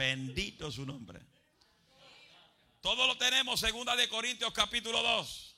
[0.00, 1.20] Bendito su nombre.
[2.80, 5.56] Todo lo tenemos, segunda de Corintios capítulo 2.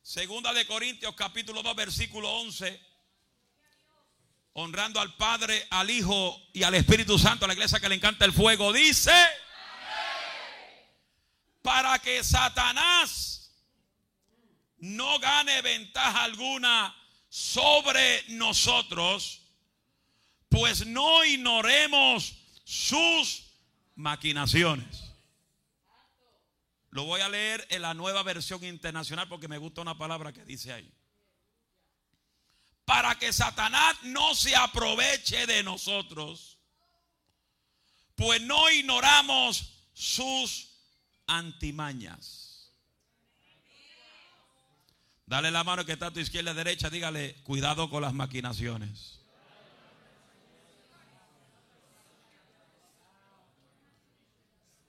[0.00, 2.80] Segunda de Corintios capítulo 2 versículo 11.
[4.52, 8.24] Honrando al Padre, al Hijo y al Espíritu Santo, a la iglesia que le encanta
[8.24, 9.10] el fuego, dice,
[11.62, 13.56] para que Satanás
[14.78, 16.96] no gane ventaja alguna
[17.28, 19.42] sobre nosotros,
[20.48, 23.44] pues no ignoremos sus
[23.94, 25.04] maquinaciones.
[26.90, 30.44] Lo voy a leer en la nueva versión internacional porque me gusta una palabra que
[30.44, 30.92] dice ahí.
[32.84, 36.58] Para que Satanás no se aproveche de nosotros,
[38.16, 40.68] pues no ignoramos sus
[41.28, 42.72] antimañas.
[45.24, 49.15] Dale la mano que está a tu izquierda y derecha, dígale, cuidado con las maquinaciones.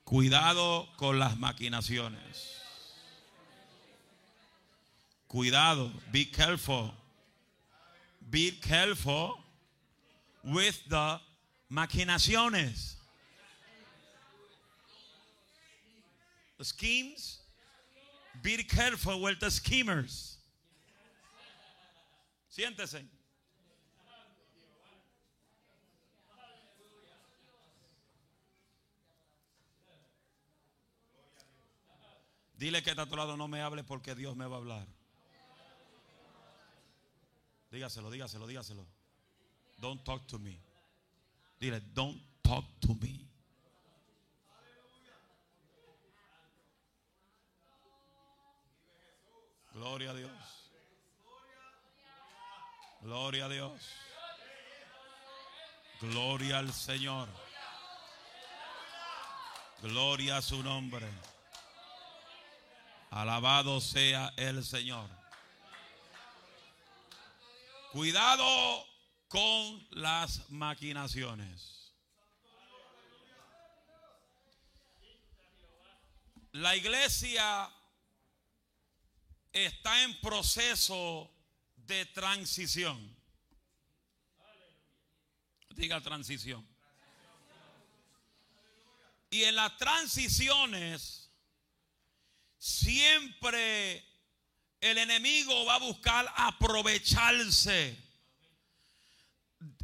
[0.08, 2.62] Cuidado con las maquinaciones.
[5.28, 6.94] Cuidado, be careful.
[8.30, 9.38] Be careful
[10.42, 11.20] with the
[11.70, 12.94] maquinaciones.
[16.56, 17.40] The schemes.
[18.42, 20.38] Be careful with the schemers.
[22.50, 23.04] Siéntese.
[32.58, 34.86] Dile que está a tu lado, no me hable porque Dios me va a hablar.
[37.70, 38.84] Dígaselo, dígaselo, dígaselo.
[39.78, 40.60] Don't talk to me.
[41.60, 43.28] Dile, don't talk to me.
[49.72, 50.32] Gloria a Dios.
[53.02, 53.80] Gloria a Dios.
[56.00, 57.28] Gloria al Señor.
[59.80, 61.06] Gloria a su nombre.
[63.10, 65.08] Alabado sea el Señor.
[67.92, 68.86] Cuidado
[69.28, 71.94] con las maquinaciones.
[76.52, 77.70] La iglesia
[79.52, 81.30] está en proceso
[81.76, 83.16] de transición.
[85.70, 86.66] Diga transición.
[89.30, 91.17] Y en las transiciones
[92.58, 94.04] siempre
[94.80, 97.96] el enemigo va a buscar aprovecharse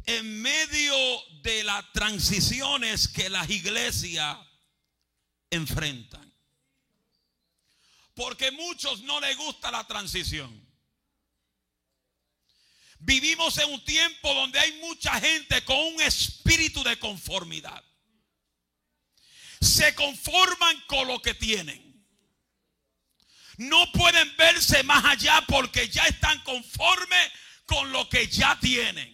[0.05, 0.95] en medio
[1.41, 4.37] de las transiciones que las iglesias
[5.49, 6.33] enfrentan.
[8.13, 10.65] Porque muchos no les gusta la transición.
[12.99, 17.83] Vivimos en un tiempo donde hay mucha gente con un espíritu de conformidad.
[19.59, 21.84] Se conforman con lo que tienen.
[23.57, 27.31] No pueden verse más allá porque ya están conformes
[27.65, 29.13] con lo que ya tienen.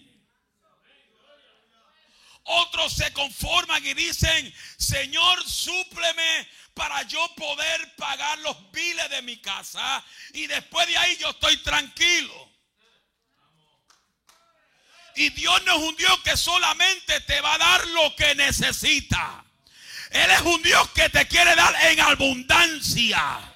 [2.43, 9.37] Otros se conforman y dicen, Señor, súpleme para yo poder pagar los biles de mi
[9.37, 10.03] casa.
[10.33, 12.49] Y después de ahí yo estoy tranquilo.
[15.15, 19.45] Y Dios no es un Dios que solamente te va a dar lo que necesita.
[20.09, 23.50] Él es un Dios que te quiere dar en abundancia.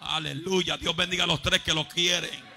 [0.00, 0.76] Aleluya.
[0.76, 2.56] Dios bendiga a los tres que lo quieren.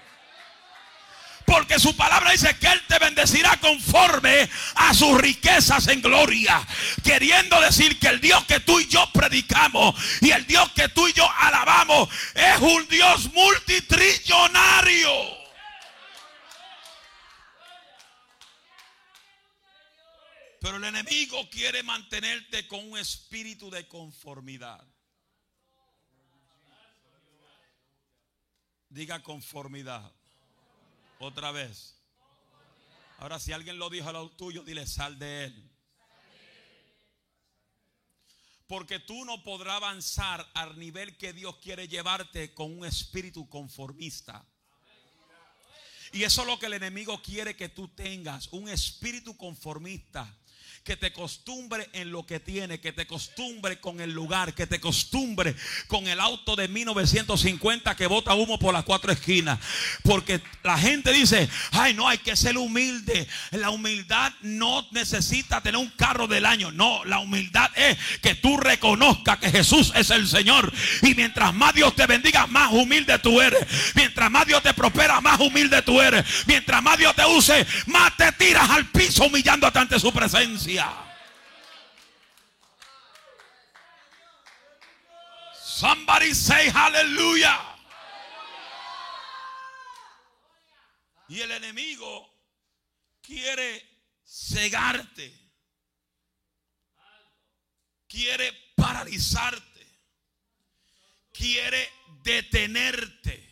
[1.50, 6.64] Porque su palabra dice que Él te bendecirá conforme a sus riquezas en gloria.
[7.02, 11.08] Queriendo decir que el Dios que tú y yo predicamos y el Dios que tú
[11.08, 15.10] y yo alabamos es un Dios multitrillonario.
[20.60, 24.84] Pero el enemigo quiere mantenerte con un espíritu de conformidad.
[28.90, 30.12] Diga conformidad.
[31.18, 31.96] Otra vez.
[33.18, 35.70] Ahora si alguien lo dijo a lo tuyo, dile sal de él.
[38.66, 44.44] Porque tú no podrás avanzar al nivel que Dios quiere llevarte con un espíritu conformista.
[46.12, 50.39] Y eso es lo que el enemigo quiere que tú tengas, un espíritu conformista
[50.90, 54.80] que te costumbre en lo que tiene, que te costumbre con el lugar, que te
[54.80, 55.54] costumbre
[55.86, 59.60] con el auto de 1950 que bota humo por las cuatro esquinas.
[60.02, 63.28] Porque la gente dice, ay no, hay que ser humilde.
[63.52, 66.72] La humildad no necesita tener un carro del año.
[66.72, 70.72] No, la humildad es que tú reconozcas que Jesús es el Señor.
[71.02, 73.64] Y mientras más Dios te bendiga, más humilde tú eres.
[73.94, 76.24] Mientras más Dios te prospera, más humilde tú eres.
[76.46, 80.79] Mientras más Dios te use, más te tiras al piso humillándote ante su presencia.
[85.80, 87.58] Somebody say aleluya.
[91.28, 92.28] Y el enemigo
[93.22, 93.82] quiere
[94.24, 95.32] cegarte.
[98.08, 99.86] Quiere paralizarte.
[101.32, 101.88] Quiere
[102.22, 103.48] detenerte.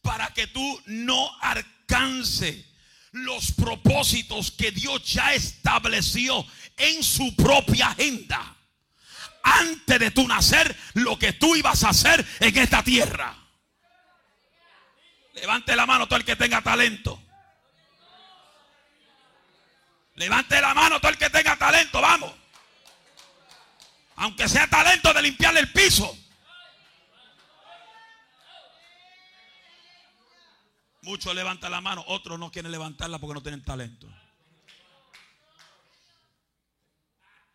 [0.00, 2.69] Para que tú no alcances
[3.12, 6.46] los propósitos que Dios ya estableció
[6.76, 8.56] en su propia agenda.
[9.42, 13.34] Antes de tu nacer, lo que tú ibas a hacer en esta tierra.
[15.34, 17.20] Levante la mano todo el que tenga talento.
[20.16, 22.32] Levante la mano todo el que tenga talento, vamos.
[24.16, 26.14] Aunque sea talento de limpiarle el piso.
[31.02, 34.06] Muchos levantan la mano, otros no quieren levantarla porque no tienen talento.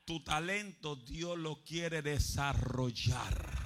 [0.04, 3.66] Tu talento Dios lo quiere desarrollar.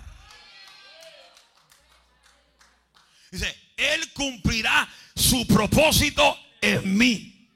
[3.32, 7.50] Dice, Él cumplirá su propósito en mí.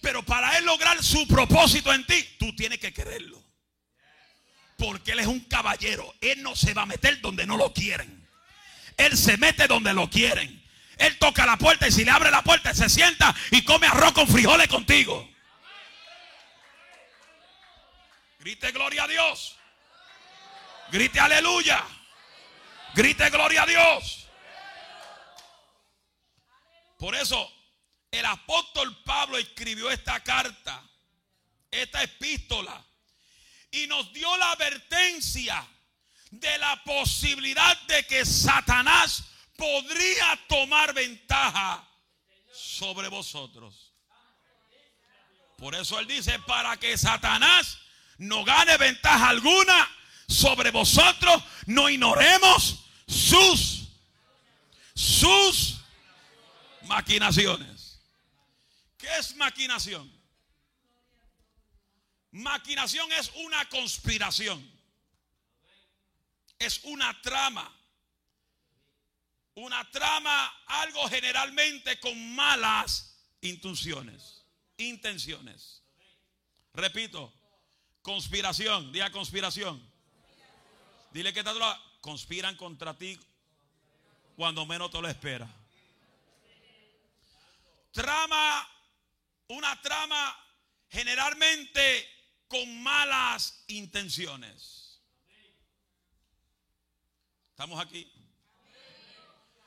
[0.00, 3.42] Pero para Él lograr su propósito en ti, tú tienes que quererlo.
[4.76, 6.14] Porque Él es un caballero.
[6.20, 8.28] Él no se va a meter donde no lo quieren.
[8.96, 10.63] Él se mete donde lo quieren.
[10.98, 14.12] Él toca la puerta y si le abre la puerta se sienta y come arroz
[14.12, 15.28] con frijoles contigo.
[18.38, 19.56] Grite gloria a Dios.
[20.90, 21.82] Grite aleluya.
[22.94, 24.28] Grite gloria a Dios.
[26.98, 27.52] Por eso
[28.10, 30.82] el apóstol Pablo escribió esta carta,
[31.70, 32.84] esta epístola,
[33.70, 35.66] y nos dio la advertencia
[36.30, 39.24] de la posibilidad de que Satanás
[39.56, 41.86] podría tomar ventaja
[42.52, 43.92] sobre vosotros.
[45.56, 47.78] Por eso él dice, para que Satanás
[48.18, 49.88] no gane ventaja alguna
[50.28, 53.88] sobre vosotros, no ignoremos sus,
[54.94, 55.80] sus
[56.82, 58.00] maquinaciones.
[58.98, 60.10] ¿Qué es maquinación?
[62.32, 64.72] Maquinación es una conspiración.
[66.58, 67.72] Es una trama
[69.54, 74.44] una trama, algo generalmente con malas intenciones.
[74.76, 75.82] Intenciones.
[76.72, 77.32] Repito,
[78.02, 79.80] conspiración, diga conspiración.
[81.12, 81.50] Dile que te
[82.00, 83.18] conspiran contra ti
[84.36, 85.48] cuando menos te lo espera.
[87.92, 88.68] Trama,
[89.48, 90.36] una trama
[90.88, 92.08] generalmente
[92.48, 95.00] con malas intenciones.
[97.50, 98.10] ¿Estamos aquí?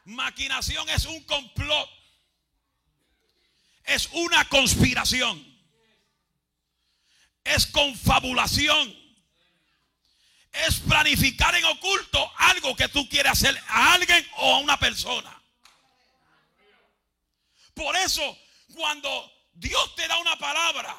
[0.08, 1.90] Maquinación es un complot.
[3.84, 5.44] Es una conspiración.
[7.44, 8.96] Es confabulación.
[10.54, 15.44] Es planificar en oculto algo que tú quieres hacer a alguien o a una persona.
[17.74, 18.38] Por eso,
[18.74, 20.98] cuando Dios te da una palabra,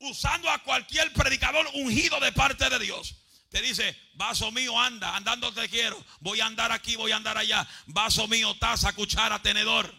[0.00, 3.21] usando a cualquier predicador ungido de parte de Dios,
[3.52, 6.02] te dice, vaso mío, anda, andando te quiero.
[6.20, 7.68] Voy a andar aquí, voy a andar allá.
[7.86, 9.94] Vaso mío, taza, cuchara, tenedor.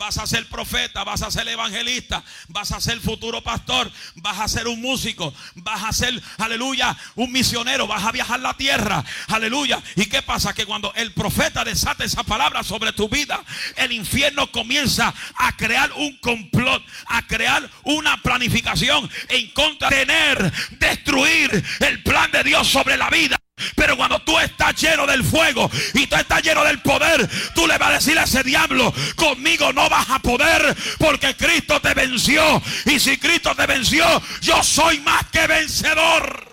[0.00, 4.48] Vas a ser profeta, vas a ser evangelista, vas a ser futuro pastor, vas a
[4.48, 9.78] ser un músico, vas a ser, aleluya, un misionero, vas a viajar la tierra, aleluya.
[9.96, 10.54] ¿Y qué pasa?
[10.54, 13.44] Que cuando el profeta desata esa palabra sobre tu vida,
[13.76, 20.52] el infierno comienza a crear un complot, a crear una planificación en contra de tener,
[20.78, 23.36] destruir el plan de Dios sobre la vida.
[23.74, 27.78] Pero cuando tú estás lleno del fuego y tú estás lleno del poder, tú le
[27.78, 32.62] vas a decir a ese diablo, conmigo no vas a poder porque Cristo te venció.
[32.86, 34.04] Y si Cristo te venció,
[34.40, 36.48] yo soy más que vencedor.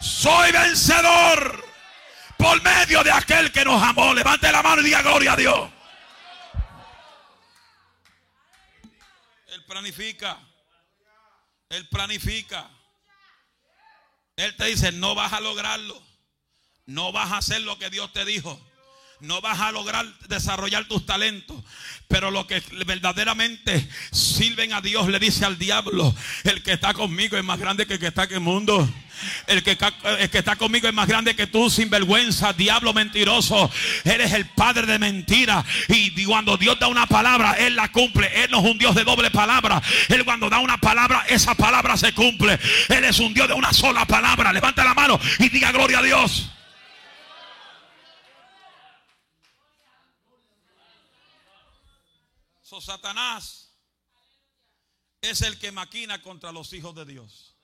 [0.00, 1.64] Soy vencedor
[2.36, 4.12] por medio de aquel que nos amó.
[4.12, 5.70] Levante la mano y diga gloria a Dios.
[9.48, 10.38] Él planifica.
[11.70, 12.70] Él planifica.
[14.36, 16.00] Él te dice, no vas a lograrlo.
[16.86, 18.60] No vas a hacer lo que Dios te dijo.
[19.20, 21.56] No vas a lograr desarrollar tus talentos.
[22.08, 27.36] Pero lo que verdaderamente sirven a Dios le dice al diablo, el que está conmigo
[27.36, 28.88] es más grande que el que está en el mundo.
[29.46, 33.70] El que, que está conmigo es más grande que tú, sin vergüenza, diablo mentiroso.
[34.04, 35.64] Eres el padre de mentira.
[35.88, 38.30] Y cuando Dios da una palabra, Él la cumple.
[38.44, 39.80] Él no es un Dios de doble palabra.
[40.08, 42.58] Él cuando da una palabra, esa palabra se cumple.
[42.88, 44.52] Él es un Dios de una sola palabra.
[44.52, 46.50] Levanta la mano y diga gloria a Dios.
[52.80, 53.70] Satanás
[55.20, 57.56] es el que maquina contra los hijos de Dios.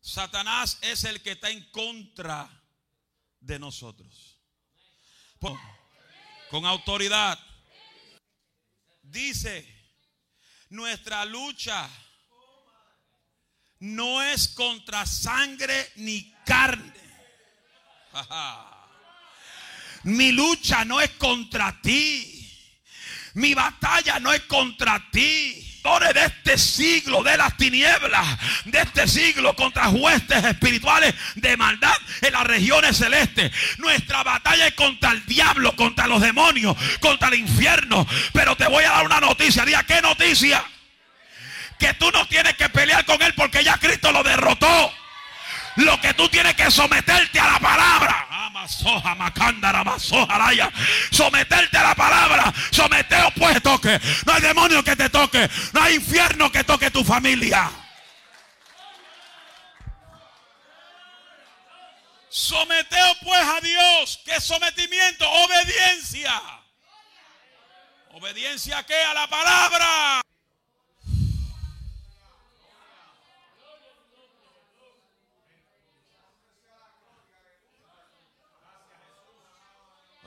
[0.00, 2.50] Satanás es el que está en contra
[3.40, 4.38] de nosotros.
[6.50, 7.38] Con autoridad.
[9.02, 9.66] Dice,
[10.70, 11.88] nuestra lucha
[13.80, 16.92] no es contra sangre ni carne.
[20.04, 22.31] Mi lucha no es contra ti.
[23.34, 28.24] Mi batalla no es contra ti de este siglo, de las tinieblas,
[28.64, 33.50] de este siglo contra huestes espirituales de maldad en las regiones celestes.
[33.78, 38.06] Nuestra batalla es contra el diablo, contra los demonios, contra el infierno.
[38.32, 39.64] Pero te voy a dar una noticia.
[39.64, 40.64] Día, ¿qué noticia?
[41.78, 44.92] Que tú no tienes que pelear con él porque ya Cristo lo derrotó.
[45.76, 48.31] Lo que tú tienes que someterte a la palabra.
[51.10, 52.52] Someterte a la palabra.
[52.70, 54.00] Someteos pues toque.
[54.26, 55.48] No hay demonio que te toque.
[55.72, 57.70] No hay infierno que toque tu familia.
[62.28, 64.20] Someteos pues a Dios.
[64.24, 65.28] ¿Qué sometimiento?
[65.30, 66.40] Obediencia.
[68.12, 68.96] ¿Obediencia a qué?
[68.96, 70.22] A la palabra.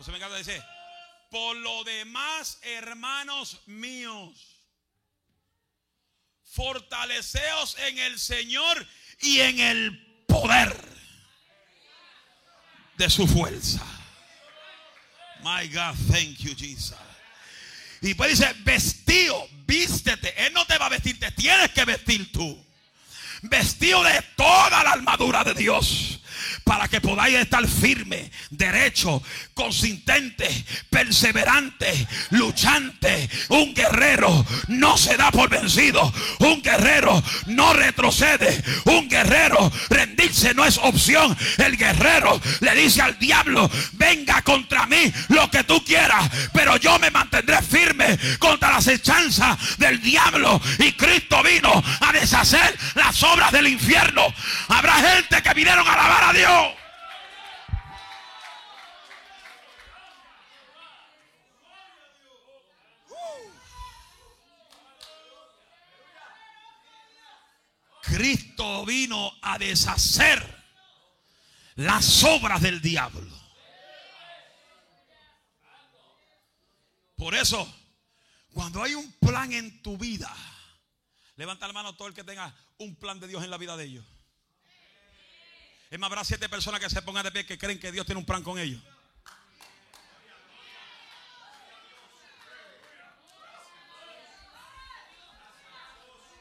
[0.06, 0.64] Se me encanta, dice,
[1.32, 4.36] por lo demás, hermanos míos,
[6.44, 8.86] fortaleceos en el Señor
[9.22, 10.78] y en el poder
[12.98, 13.84] de su fuerza.
[15.42, 16.96] My God, thank you, Jesus.
[18.02, 20.46] Y pues dice, vestido, vístete.
[20.46, 22.64] Él no te va a vestir, te tienes que vestir tú.
[23.42, 26.20] Vestido de toda la armadura de Dios
[26.64, 29.22] para que podáis estar firme, derecho,
[29.54, 30.48] consistente,
[30.90, 33.30] perseverante, luchante.
[33.50, 36.12] Un guerrero no se da por vencido.
[36.40, 38.64] Un guerrero no retrocede.
[38.86, 41.36] Un guerrero rendirse no es opción.
[41.58, 46.98] El guerrero le dice al diablo, venga contra mí lo que tú quieras, pero yo
[47.00, 50.62] me mantendré firme contra las hechanzas del diablo.
[50.80, 54.26] Y Cristo vino a deshacer las obras del infierno.
[54.68, 56.45] Habrá gente que vinieron a alabar a Dios
[68.16, 70.64] Cristo vino a deshacer
[71.76, 73.30] las obras del diablo.
[77.18, 77.68] Por eso,
[78.54, 80.34] cuando hay un plan en tu vida,
[81.36, 83.84] levanta la mano todo el que tenga un plan de Dios en la vida de
[83.84, 84.15] ellos.
[85.92, 88.20] Es más, habrá siete personas que se pongan de pie que creen que Dios tiene
[88.20, 88.82] un plan con ellos.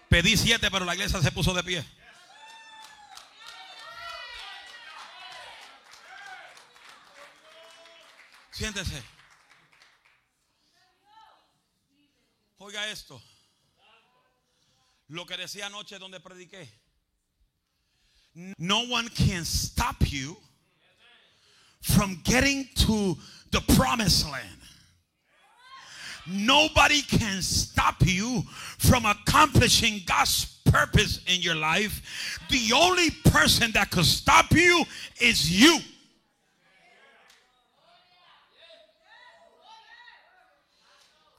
[0.09, 1.85] Pedí siete, pero la iglesia se puso de pie.
[8.53, 9.03] Siéntese.
[12.59, 13.21] Oiga esto.
[15.09, 16.84] Lo que decía anoche donde prediqué.
[18.59, 20.37] No one can stop you
[21.81, 23.17] from getting to
[23.53, 24.49] the promised land.
[26.27, 28.43] Nobody can stop you
[28.79, 32.41] from accomplishing God's purpose in your life.
[32.49, 34.85] The only person that could stop you
[35.21, 35.79] is you.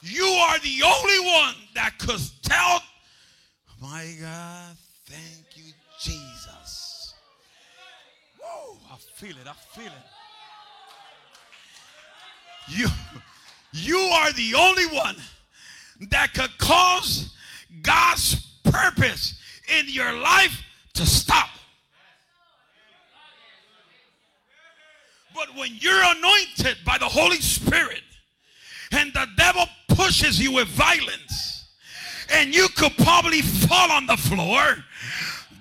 [0.01, 2.79] You are the only one that could tell,
[3.81, 5.54] my God, thank you,
[6.05, 7.15] Jesus.
[8.39, 9.91] Whoa, I feel it, I feel it.
[12.67, 12.87] You
[13.73, 15.15] you are the only one
[16.11, 17.35] that could cause
[17.81, 19.39] God's purpose
[19.79, 20.61] in your life
[20.93, 21.49] to stop.
[25.33, 28.03] But when you're anointed by the Holy Spirit
[28.91, 31.65] and the devil pushes you with violence
[32.31, 34.77] and you could probably fall on the floor,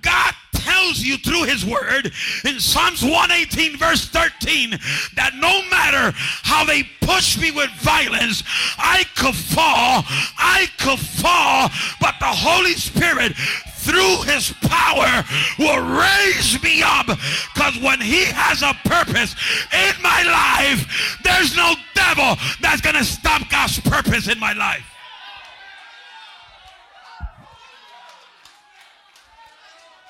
[0.05, 2.13] God tells you through his word
[2.45, 4.71] in Psalms 118 verse 13
[5.15, 8.43] that no matter how they push me with violence,
[8.79, 10.05] I could fall,
[10.39, 11.71] I could fall,
[12.01, 13.35] but the Holy Spirit
[13.85, 15.25] through his power
[15.59, 19.37] will raise me up because when he has a purpose
[19.73, 24.94] in my life, there's no devil that's going to stop God's purpose in my life.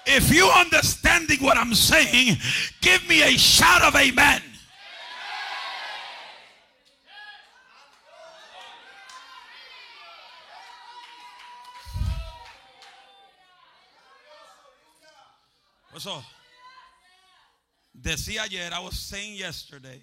[0.07, 2.37] If you understanding what I'm saying,
[2.81, 4.43] give me a shout of amen.
[15.97, 16.23] Eso.
[17.99, 20.03] Decía ayer, I was saying yesterday,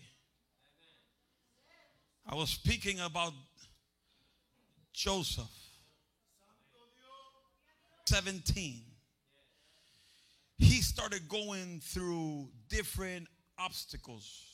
[2.25, 3.33] I was speaking about
[4.93, 5.45] Joseph.
[8.05, 8.90] 17.
[10.61, 13.27] He started going through different
[13.57, 14.45] obstacles.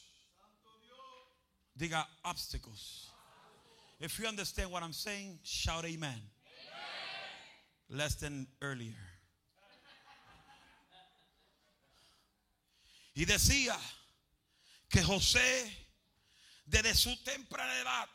[1.77, 3.09] Diga obstacles.
[3.99, 6.09] If you understand what I'm saying, shout amen.
[6.09, 6.21] amen.
[7.89, 8.95] Less than earlier.
[13.13, 13.75] Y decía
[14.89, 15.69] que José,
[16.65, 18.07] desde su temprana edad,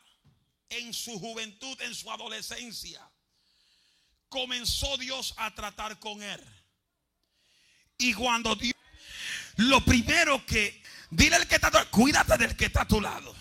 [0.71, 3.01] en su juventud, en su adolescencia,
[4.31, 6.41] comenzó Dios a tratar con él.
[8.03, 8.75] Y cuando Dios,
[9.59, 13.33] lo primero que, dile al que está, cuídate del que está a tu lado.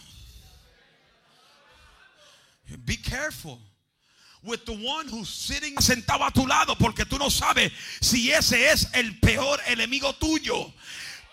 [2.86, 3.60] Be careful
[4.44, 8.72] with the one who's sitting sentado a tu lado porque tú no sabes si ese
[8.72, 10.72] es el peor enemigo tuyo.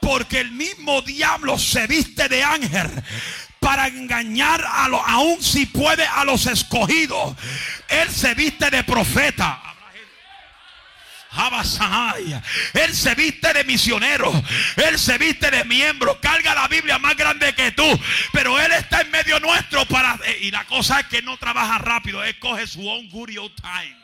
[0.00, 2.88] Porque el mismo diablo se viste de ángel
[3.60, 7.36] para engañar a los, aún si puede a los escogidos.
[7.88, 9.68] Él se viste de profeta.
[12.74, 14.32] Él se viste de misionero.
[14.76, 16.20] Él se viste de miembro.
[16.20, 18.00] Carga la Biblia más grande que tú.
[18.32, 20.18] Pero Él está en medio nuestro para...
[20.40, 22.22] Y la cosa es que no trabaja rápido.
[22.24, 23.28] Él coge su own good
[23.60, 23.96] time.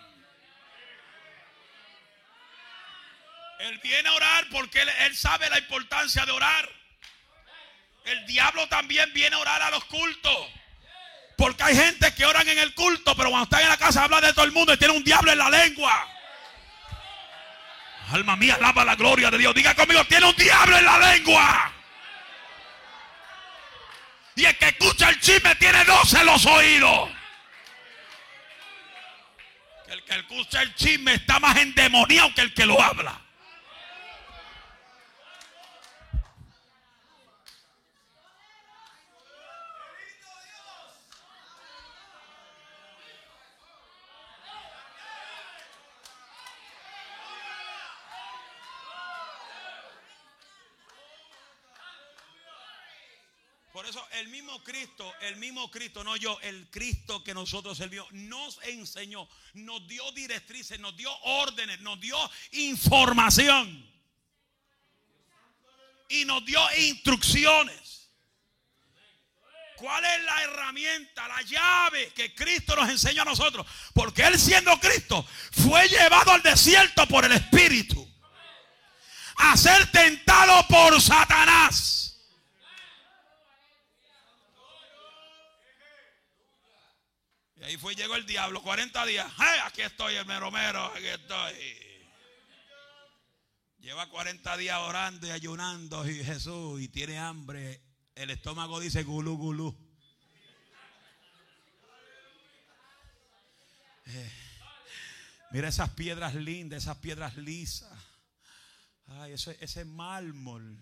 [3.65, 6.69] Él viene a orar porque él, sabe la importancia de orar.
[8.05, 10.49] El diablo también viene a orar a los cultos.
[11.39, 14.21] Porque hay gente que oran en el culto, pero cuando están en la casa habla
[14.21, 16.14] de todo el mundo y tiene un diablo en la lengua.
[18.13, 19.55] Alma mía, alaba la gloria de Dios.
[19.55, 21.73] Diga conmigo, tiene un diablo en la lengua.
[24.37, 27.11] Y el que escucha el chisme tiene dos en los oídos.
[29.89, 33.24] El que escucha el chisme está más endemoniado que el que lo habla.
[54.15, 59.29] El mismo Cristo, el mismo Cristo, no yo, el Cristo que nosotros servimos, nos enseñó,
[59.55, 62.17] nos dio directrices, nos dio órdenes, nos dio
[62.53, 63.93] información.
[66.09, 68.11] Y nos dio instrucciones.
[69.77, 73.67] ¿Cuál es la herramienta, la llave que Cristo nos enseñó a nosotros?
[73.93, 78.09] Porque Él siendo Cristo fue llevado al desierto por el Espíritu.
[79.37, 82.14] A ser tentado por Satanás.
[87.65, 89.27] Ahí fue, llegó el diablo, 40 días.
[89.65, 91.55] Aquí estoy, el meromero, aquí estoy.
[93.81, 97.83] Lleva 40 días orando y ayunando y Jesús y tiene hambre.
[98.15, 99.77] El estómago dice gulú, gulú.
[104.07, 104.33] Eh,
[105.51, 107.93] mira esas piedras lindas, esas piedras lisas.
[109.07, 110.79] Ay, ese, ese mármol.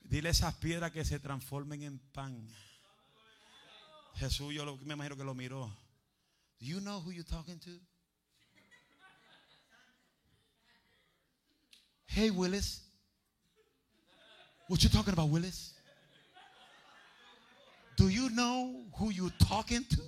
[0.00, 2.48] Dile esas piedras que se transformen en pan.
[4.20, 5.74] Jesús, yo lo, me imagino que lo miró.
[6.58, 7.70] Do you know who you're talking to?
[12.04, 12.82] Hey, Willis.
[14.68, 15.72] What you talking about, Willis?
[17.96, 20.02] Do you know who you're talking to?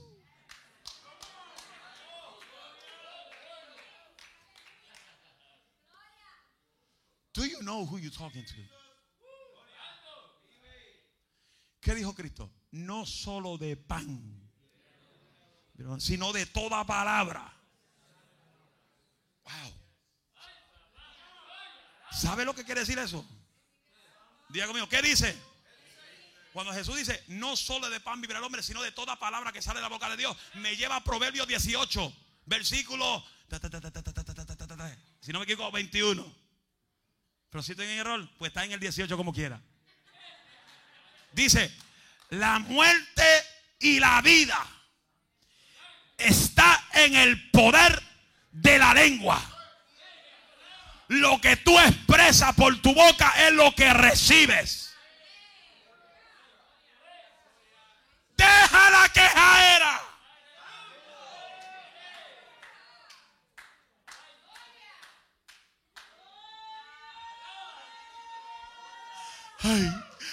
[7.33, 8.82] Do you know who you're talking to?
[11.83, 12.49] ¿Qué dijo Cristo?
[12.71, 14.40] No solo de pan,
[15.99, 17.53] sino de toda palabra.
[19.42, 19.75] Wow.
[22.12, 23.27] ¿Sabe lo que quiere decir eso?
[24.51, 25.37] Diga conmigo, ¿qué dice?
[26.53, 29.61] Cuando Jesús dice, no solo de pan vivirá el hombre, sino de toda palabra que
[29.61, 32.12] sale de la boca de Dios, me lleva a Proverbios 18,
[32.47, 33.25] versículo,
[35.21, 36.35] si no me equivoco, 21.
[37.51, 39.61] Pero si estoy en error, pues está en el 18 como quiera.
[41.33, 41.73] Dice,
[42.31, 43.25] la muerte
[43.79, 44.66] y la vida
[46.18, 48.03] está en el poder
[48.51, 49.42] de la lengua.
[51.09, 54.95] Lo que tú expresas por tu boca es lo que recibes.
[58.37, 60.01] Deja la quejaera.
[69.64, 69.92] Ay,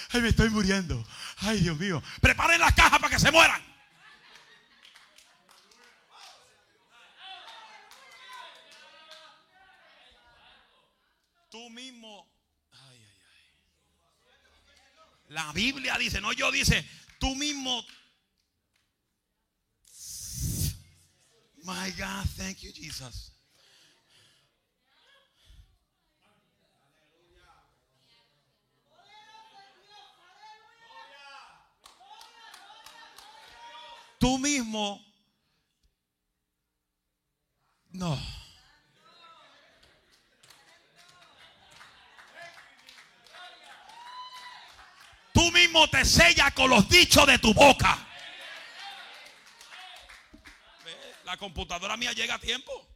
[0.10, 1.06] ay, me estoy muriendo.
[1.38, 2.02] Ay, Dios mío.
[2.22, 3.62] Preparen las cajas para que se mueran.
[11.50, 12.28] Tú mismo.
[12.72, 13.54] Ay, ay, ay.
[15.30, 16.88] La Biblia dice, no yo dice,
[17.20, 17.84] tú mismo.
[21.64, 23.39] My God, thank you, Jesus.
[34.30, 35.04] Tú mismo.
[37.90, 38.16] No.
[45.34, 47.98] Tú mismo te sellas con los dichos de tu boca.
[51.24, 52.88] La computadora mía llega a tiempo.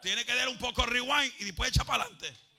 [0.00, 2.49] Tiene que dar un poco rewind y después echa para adelante.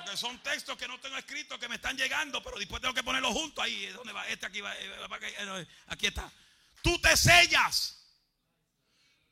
[0.00, 3.02] Porque son textos que no tengo escritos que me están llegando, pero después tengo que
[3.02, 3.86] ponerlos juntos ahí.
[3.88, 4.26] ¿Dónde va?
[4.28, 4.74] Este aquí va.
[4.74, 6.30] Eh, aquí está.
[6.82, 8.02] Tú te sellas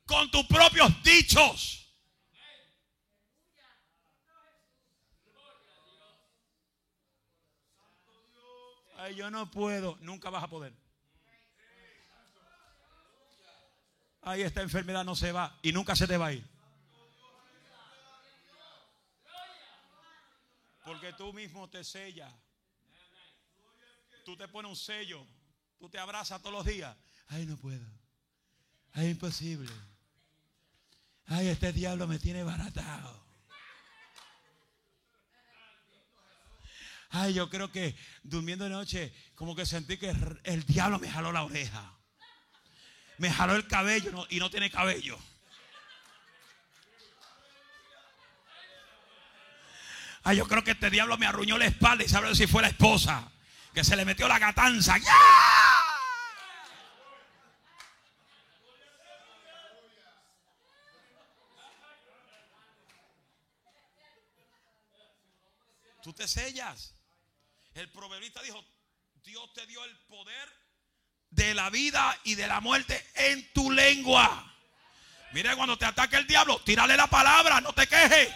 [0.04, 1.86] con tus propios dichos.
[8.98, 9.96] Ay, yo no puedo.
[10.00, 10.74] Nunca vas a poder.
[14.20, 16.57] Ay, esta enfermedad no se va y nunca se te va a ir.
[20.88, 22.32] Porque tú mismo te sellas.
[24.24, 25.26] Tú te pones un sello.
[25.78, 26.96] Tú te abrazas todos los días.
[27.26, 27.86] Ay, no puedo.
[28.94, 29.70] Ay, imposible.
[31.26, 33.22] Ay, este diablo me tiene baratado.
[37.10, 41.32] Ay, yo creo que durmiendo de noche, como que sentí que el diablo me jaló
[41.32, 41.98] la oreja.
[43.18, 45.18] Me jaló el cabello y no tiene cabello.
[50.28, 52.68] Ay, yo creo que este diablo me arruñó la espalda y sabe si fue la
[52.68, 53.32] esposa.
[53.72, 54.96] Que se le metió la gatanza.
[66.02, 66.92] Tú te sellas.
[67.72, 68.62] El proverbista dijo,
[69.24, 70.52] Dios te dio el poder
[71.30, 74.54] de la vida y de la muerte en tu lengua.
[75.32, 78.28] Mira, cuando te ataque el diablo, tírale la palabra, no te quejes.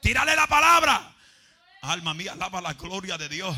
[0.00, 1.12] Tírale la palabra.
[1.82, 3.56] Alma mía, alaba la gloria de Dios.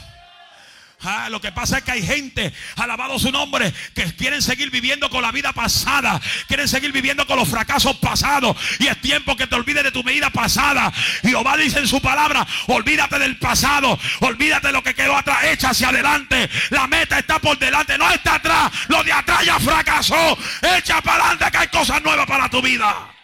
[1.01, 5.09] Ah, lo que pasa es que hay gente, alabado su nombre, que quieren seguir viviendo
[5.09, 8.57] con la vida pasada, quieren seguir viviendo con los fracasos pasados.
[8.81, 10.92] Y es tiempo que te olvides de tu vida pasada.
[11.22, 15.70] Jehová dice en su palabra: olvídate del pasado, olvídate de lo que quedó atrás, echa
[15.70, 16.51] hacia adelante.
[16.70, 18.72] La meta está por delante, no está atrás.
[18.88, 20.37] Lo de atrás ya fracasó.
[20.77, 23.17] Echa para adelante que hay cosas nuevas para tu vida.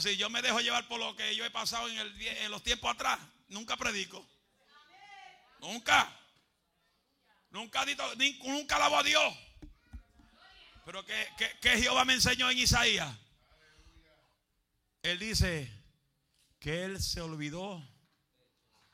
[0.00, 2.90] Si yo me dejo llevar por lo que yo he pasado en, en los tiempos
[2.90, 3.18] atrás,
[3.52, 4.26] Nunca predico.
[5.60, 6.10] Nunca.
[7.50, 7.84] Nunca,
[8.44, 9.34] nunca alabo a Dios.
[10.86, 11.28] Pero que,
[11.60, 13.14] que, Jehová me enseñó en Isaías.
[15.02, 15.70] Él dice
[16.58, 17.86] que Él se olvidó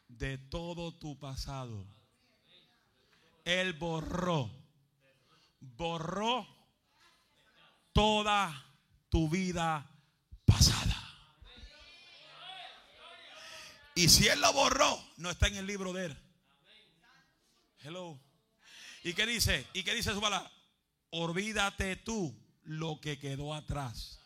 [0.09, 1.87] de todo tu pasado.
[3.45, 4.51] Él borró,
[5.61, 6.49] borró
[7.93, 8.75] toda
[9.09, 9.89] tu vida
[10.45, 11.09] pasada.
[13.99, 16.17] Y si él lo borró, no está en el libro de él.
[17.81, 18.17] Hello.
[19.03, 19.67] ¿Y qué dice?
[19.73, 20.49] ¿Y qué dice su palabra?
[21.11, 22.33] Olvídate tú
[22.63, 24.21] lo que quedó atrás.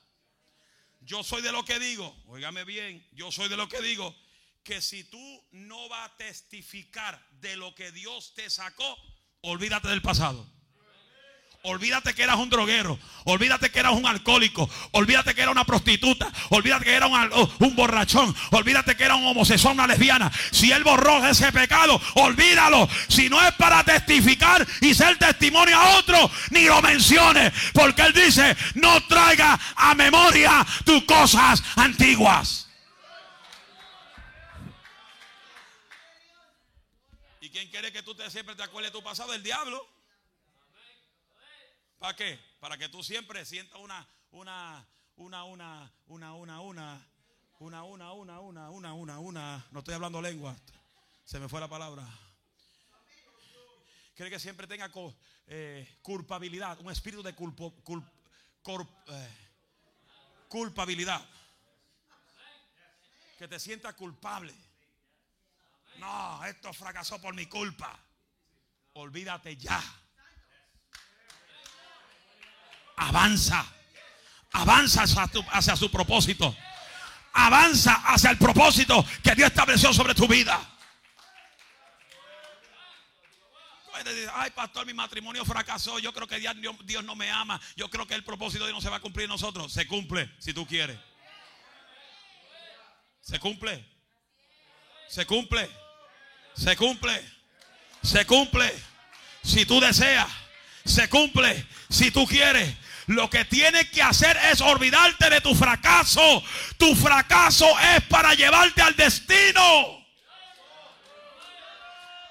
[1.01, 4.15] Yo soy de lo que digo, óigame bien, yo soy de lo que digo,
[4.63, 8.99] que si tú no vas a testificar de lo que Dios te sacó,
[9.41, 10.47] olvídate del pasado.
[11.65, 12.99] Olvídate que eras un droguero.
[13.25, 14.69] Olvídate que eras un alcohólico.
[14.91, 16.33] Olvídate que era una prostituta.
[16.49, 18.35] Olvídate que era un, borrachón.
[18.51, 20.33] Olvídate que era un homosexual, una lesbiana.
[20.51, 22.89] Si él borró ese pecado, olvídalo.
[23.07, 27.53] Si no es para testificar y ser testimonio a otro, ni lo menciones.
[27.73, 32.69] Porque él dice, no traiga a memoria tus cosas antiguas.
[37.41, 39.33] ¿Y quién quiere que tú te, siempre te acuerdes de tu pasado?
[39.33, 40.02] El diablo.
[42.03, 42.37] ¿Para qué?
[42.59, 44.85] Para que tú siempre sientas una, una,
[45.15, 47.07] una, una, una, una, una,
[47.61, 49.67] una, una, una, una, una, una, una.
[49.71, 50.57] No estoy hablando lengua.
[51.25, 52.05] Se me fue la palabra.
[54.17, 54.91] Quiere que siempre tenga
[56.03, 57.73] culpabilidad, un espíritu de culpo,
[60.49, 61.25] culpabilidad.
[63.39, 64.53] Que te sientas culpable.
[65.99, 67.97] No, esto fracasó por mi culpa.
[68.95, 70.02] Olvídate ya
[72.97, 73.65] avanza.
[74.53, 76.55] Avanza hacia, su propósito.
[77.33, 80.61] Avanza hacia el propósito que Dios estableció sobre tu vida.
[84.35, 85.99] ay, pastor, mi matrimonio fracasó.
[85.99, 87.61] Yo creo que Dios, Dios no me ama.
[87.77, 89.73] Yo creo que el propósito de Dios no se va a cumplir nosotros.
[89.73, 90.99] Se cumple si tú quieres.
[93.23, 93.89] Se cumple.
[95.09, 95.71] Se cumple.
[96.55, 97.33] Se cumple.
[98.03, 98.75] Se cumple.
[99.43, 100.42] Si tú deseas.
[100.85, 101.67] Se cumple.
[101.89, 102.77] Si tú quieres.
[103.07, 106.43] Lo que tienes que hacer es olvidarte de tu fracaso.
[106.79, 107.67] Tu fracaso
[107.97, 110.03] es para llevarte al destino.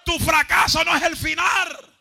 [0.05, 1.91] Tu fracaso no es el final.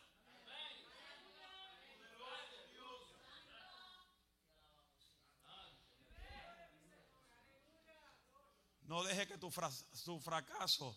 [8.91, 10.97] No deje que tu, fracaso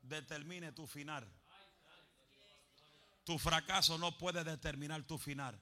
[0.00, 1.26] determine tu final.
[3.26, 5.58] Tu fracaso no puede determinar tu final.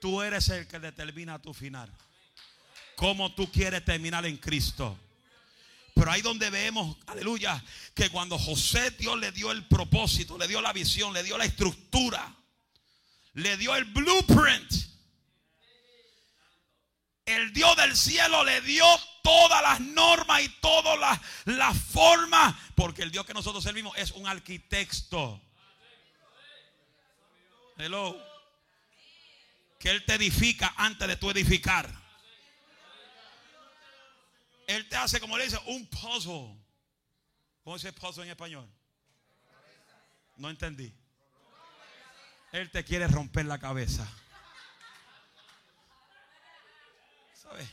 [0.00, 1.88] Tú eres el que determina tu final.
[2.96, 4.98] Cómo tú quieres terminar en Cristo.
[5.94, 10.60] Pero ahí donde vemos, aleluya, que cuando José Dios le dio el propósito, le dio
[10.60, 12.34] la visión, le dio la estructura,
[13.34, 14.72] le dio el blueprint.
[17.24, 18.84] El Dios del cielo le dio
[19.22, 24.10] todas las normas y todas las, las formas, porque el Dios que nosotros servimos es
[24.10, 25.40] un arquitecto.
[27.76, 28.16] Hello.
[29.78, 31.88] Que Él te edifica antes de tu edificar.
[34.66, 36.56] Él te hace, como le dice, un puzzle.
[37.62, 38.68] ¿Cómo dice puzzle en español?
[40.36, 40.92] No entendí.
[42.52, 44.06] Él te quiere romper la cabeza.
[47.34, 47.68] ¿Sabes?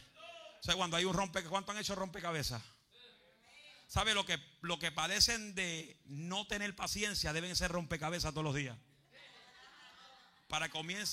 [0.67, 2.61] O cuando hay un rompe, ¿cuánto han hecho rompecabezas?
[3.87, 8.55] ¿Sabe lo que, lo que padecen de no tener paciencia deben ser rompecabezas todos los
[8.55, 8.77] días?
[10.53, 10.69] Para,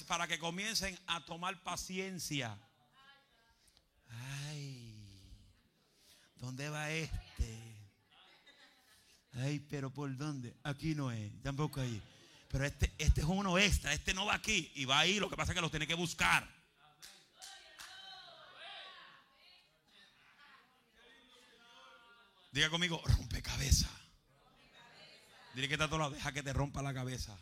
[0.06, 2.58] para que comiencen a tomar paciencia.
[4.10, 4.94] Ay.
[6.36, 7.58] ¿Dónde va este?
[9.32, 10.54] Ay, pero ¿por dónde?
[10.62, 12.02] Aquí no es, tampoco ahí.
[12.50, 15.38] Pero este, este es uno extra, este no va aquí y va ahí, lo que
[15.38, 16.46] pasa es que lo tiene que buscar.
[22.52, 23.88] Diga conmigo, rompe cabeza.
[25.54, 27.38] Dile que está todo lado, deja que te rompa la cabeza.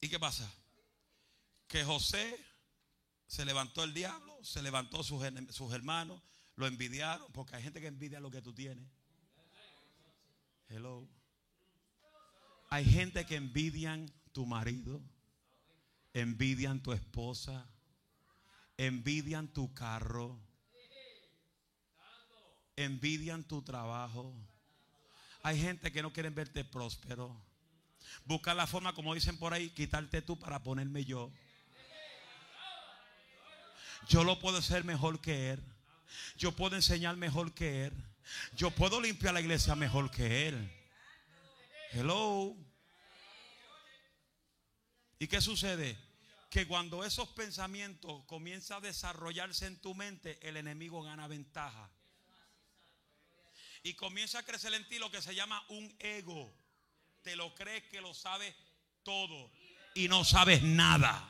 [0.00, 0.50] ¿Y qué pasa?
[1.66, 2.38] Que José
[3.26, 5.22] se levantó el diablo, se levantó sus,
[5.72, 6.22] hermanos,
[6.56, 8.88] lo envidiaron, porque hay gente que envidia lo que tú tienes.
[10.68, 11.08] Hello.
[12.70, 15.00] Hay gente que envidian tu marido,
[16.12, 17.68] envidian tu esposa,
[18.76, 20.38] envidian tu carro,
[22.76, 24.34] envidian tu trabajo.
[25.42, 27.47] Hay gente que no quiere verte próspero.
[28.24, 31.32] Busca la forma, como dicen por ahí, quitarte tú para ponerme yo.
[34.08, 35.62] Yo lo puedo hacer mejor que él.
[36.36, 37.92] Yo puedo enseñar mejor que él.
[38.56, 40.72] Yo puedo limpiar la iglesia mejor que él.
[41.92, 42.56] Hello.
[45.18, 45.98] ¿Y qué sucede?
[46.50, 51.90] Que cuando esos pensamientos comienzan a desarrollarse en tu mente, el enemigo gana ventaja.
[53.82, 56.54] Y comienza a crecer en ti lo que se llama un ego
[57.28, 58.54] te lo crees que lo sabes
[59.02, 59.50] todo
[59.94, 61.28] y no sabes nada.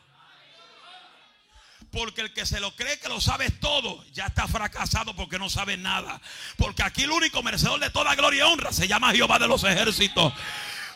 [1.91, 5.51] Porque el que se lo cree que lo sabes todo ya está fracasado porque no
[5.51, 6.21] sabe nada.
[6.57, 9.65] Porque aquí el único merecedor de toda gloria y honra se llama Jehová de los
[9.65, 10.33] ejércitos.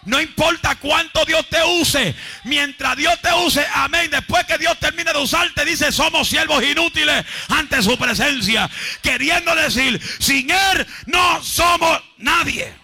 [0.04, 4.08] No importa cuánto Dios te use, mientras Dios te use, amén.
[4.08, 8.70] Después que Dios termine de usarte, dice, somos siervos inútiles ante su presencia.
[9.02, 12.81] Queriendo decir, sin Él no somos nadie.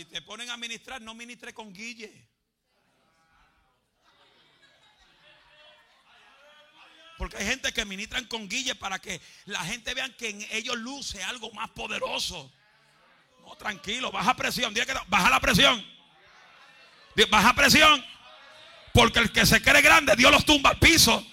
[0.00, 2.26] Si te ponen a ministrar, no ministre con Guille.
[7.18, 10.78] Porque hay gente que ministran con Guille para que la gente vean que en ellos
[10.78, 12.50] luce algo más poderoso.
[13.44, 14.72] No, tranquilo, baja presión.
[15.08, 15.84] baja la presión.
[17.28, 18.02] Baja presión.
[18.94, 21.26] Porque el que se cree grande, Dios los tumba al piso.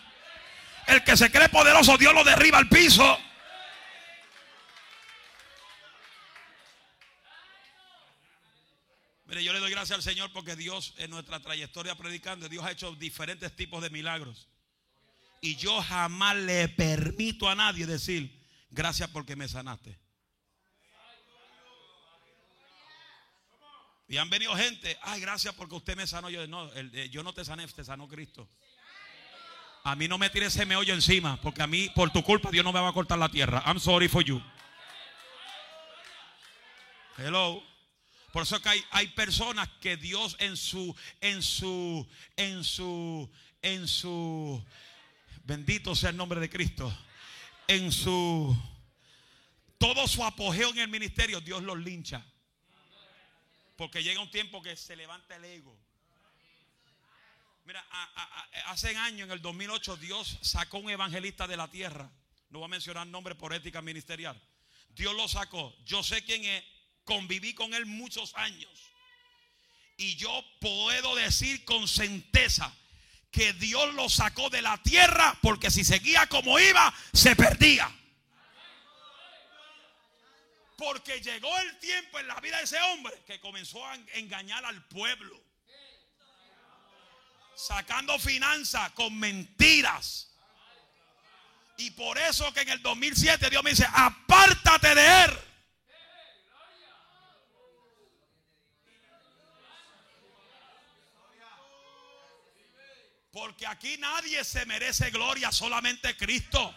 [0.87, 3.17] El que se cree poderoso, Dios lo derriba al piso.
[9.27, 12.71] Mire, yo le doy gracias al Señor porque Dios en nuestra trayectoria predicando, Dios ha
[12.71, 14.47] hecho diferentes tipos de milagros.
[15.41, 19.99] Y yo jamás le permito a nadie decir, gracias porque me sanaste.
[24.07, 26.29] Y han venido gente, ay, gracias porque usted me sanó.
[26.29, 28.47] Yo no, eh, yo no te sané, te sanó Cristo.
[29.83, 32.63] A mí no me tires ese meollo encima, porque a mí, por tu culpa, Dios
[32.63, 33.61] no me va a cortar la tierra.
[33.65, 34.41] I'm sorry for you.
[37.17, 37.61] Hello.
[38.31, 43.29] Por eso que hay, hay personas que Dios en su, en su, en su,
[43.61, 44.63] en su,
[45.43, 46.95] bendito sea el nombre de Cristo,
[47.67, 48.55] en su,
[49.77, 52.25] todo su apogeo en el ministerio, Dios los lincha.
[53.77, 55.77] Porque llega un tiempo que se levanta el ego.
[57.63, 57.85] Mira,
[58.67, 62.09] hace años, en el 2008, Dios sacó un evangelista de la tierra.
[62.49, 64.41] No voy a mencionar nombre por ética ministerial.
[64.89, 65.75] Dios lo sacó.
[65.85, 66.63] Yo sé quién es.
[67.07, 68.69] Conviví con él muchos años.
[69.95, 72.71] Y yo puedo decir con certeza
[73.31, 77.89] que Dios lo sacó de la tierra porque si seguía como iba, se perdía.
[80.75, 84.85] Porque llegó el tiempo en la vida de ese hombre que comenzó a engañar al
[84.89, 85.41] pueblo.
[87.55, 90.29] Sacando finanzas con mentiras.
[91.77, 95.47] Y por eso que en el 2007 Dios me dice, apártate de él.
[103.37, 106.73] Porque aquí nadie se merece gloria, solamente Cristo.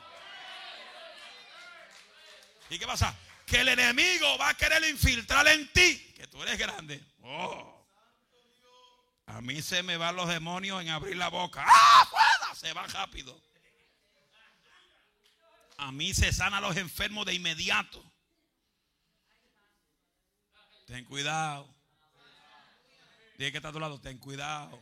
[2.69, 3.17] ¿Y qué pasa?
[3.51, 7.05] que el enemigo va a querer infiltrar en ti, que tú eres grande.
[7.23, 7.85] Oh.
[9.27, 11.67] A mí se me van los demonios en abrir la boca.
[11.69, 12.55] ¡Ah, fuera!
[12.55, 13.41] Se va rápido.
[15.79, 18.05] A mí se sana los enfermos de inmediato.
[20.87, 21.75] Ten cuidado.
[23.37, 24.81] Dije que está a tu lado, ten cuidado.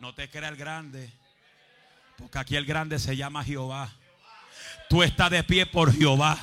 [0.00, 1.10] No te creas el grande.
[2.18, 3.90] Porque aquí el grande se llama Jehová.
[4.88, 6.38] Tú estás de pie por Jehová.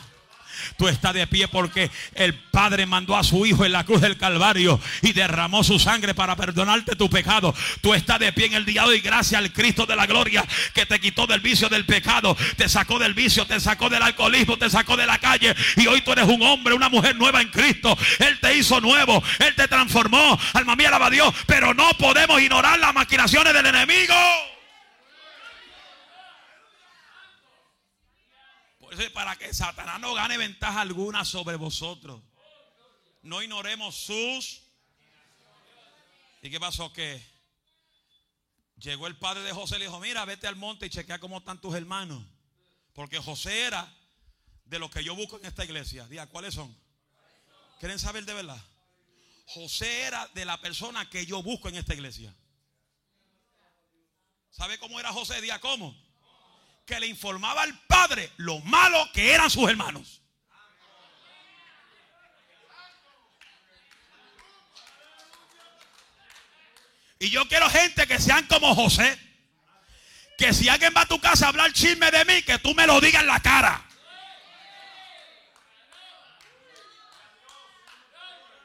[0.78, 4.18] Tú estás de pie porque el Padre mandó a su Hijo en la cruz del
[4.18, 7.54] Calvario y derramó su sangre para perdonarte tu pecado.
[7.82, 10.46] Tú estás de pie en el día de hoy gracias al Cristo de la gloria
[10.74, 14.58] que te quitó del vicio del pecado, te sacó del vicio, te sacó del alcoholismo,
[14.58, 17.50] te sacó de la calle y hoy tú eres un hombre, una mujer nueva en
[17.50, 17.98] Cristo.
[18.20, 20.40] Él te hizo nuevo, Él te transformó.
[20.54, 24.53] Alma mía, alaba Dios, pero no podemos ignorar las maquinaciones del enemigo.
[29.14, 32.22] Para que Satanás no gane ventaja alguna sobre vosotros.
[33.22, 34.64] No ignoremos sus.
[36.42, 36.92] ¿Y qué pasó?
[36.92, 37.24] Que
[38.78, 41.38] llegó el padre de José y le dijo, mira, vete al monte y chequea cómo
[41.38, 42.24] están tus hermanos.
[42.94, 43.92] Porque José era
[44.66, 46.08] de los que yo busco en esta iglesia.
[46.08, 46.76] Diga, ¿cuáles son?
[47.80, 48.62] ¿Quieren saber de verdad?
[49.46, 52.34] José era de la persona que yo busco en esta iglesia.
[54.52, 55.42] ¿Sabe cómo era José?
[55.42, 55.96] Diga, ¿cómo?
[56.86, 60.22] Que le informaba al padre lo malo que eran sus hermanos.
[67.20, 69.18] Y yo quiero gente que sean como José.
[70.38, 72.86] Que si alguien va a tu casa a hablar chisme de mí, que tú me
[72.86, 73.82] lo digas en la cara.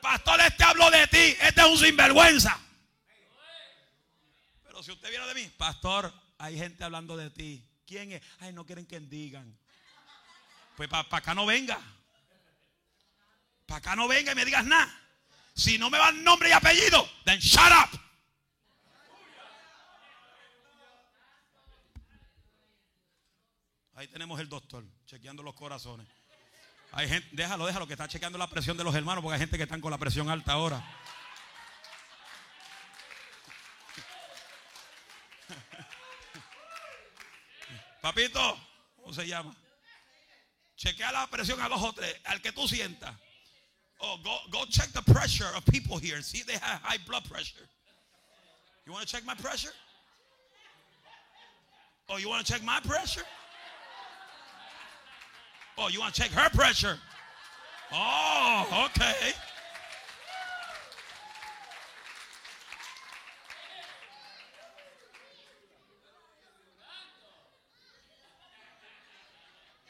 [0.01, 1.37] Pastor, este habló de ti.
[1.41, 2.59] Este es un sinvergüenza.
[4.65, 7.68] Pero si usted viene de mí, pastor, hay gente hablando de ti.
[7.89, 8.23] ¿Quién es?
[8.41, 9.59] Ay, no quieren que digan.
[10.77, 11.81] Pues para acá no venga.
[13.65, 14.95] Para acá no venga y me digas nada.
[15.55, 17.99] Si no me van nombre y apellido, then shut up.
[23.95, 26.07] Ahí tenemos el doctor chequeando los corazones.
[26.93, 29.57] Hay gente, déjalo, déjalo que está chequeando la presión de los hermanos porque hay gente
[29.57, 30.85] que están con la presión alta ahora.
[38.03, 38.59] Papito,
[38.97, 39.55] ¿cómo se llama?
[40.77, 43.15] Chequea la presión al que tú sientas.
[44.01, 46.23] Oh, go, go check the pressure of people here.
[46.23, 47.67] See, if they have high blood pressure.
[48.87, 49.73] You want to check my pressure?
[52.09, 53.25] Oh, you want to check my pressure?
[55.77, 56.97] Oh, you want to check her pressure?
[57.93, 59.33] Oh, okay.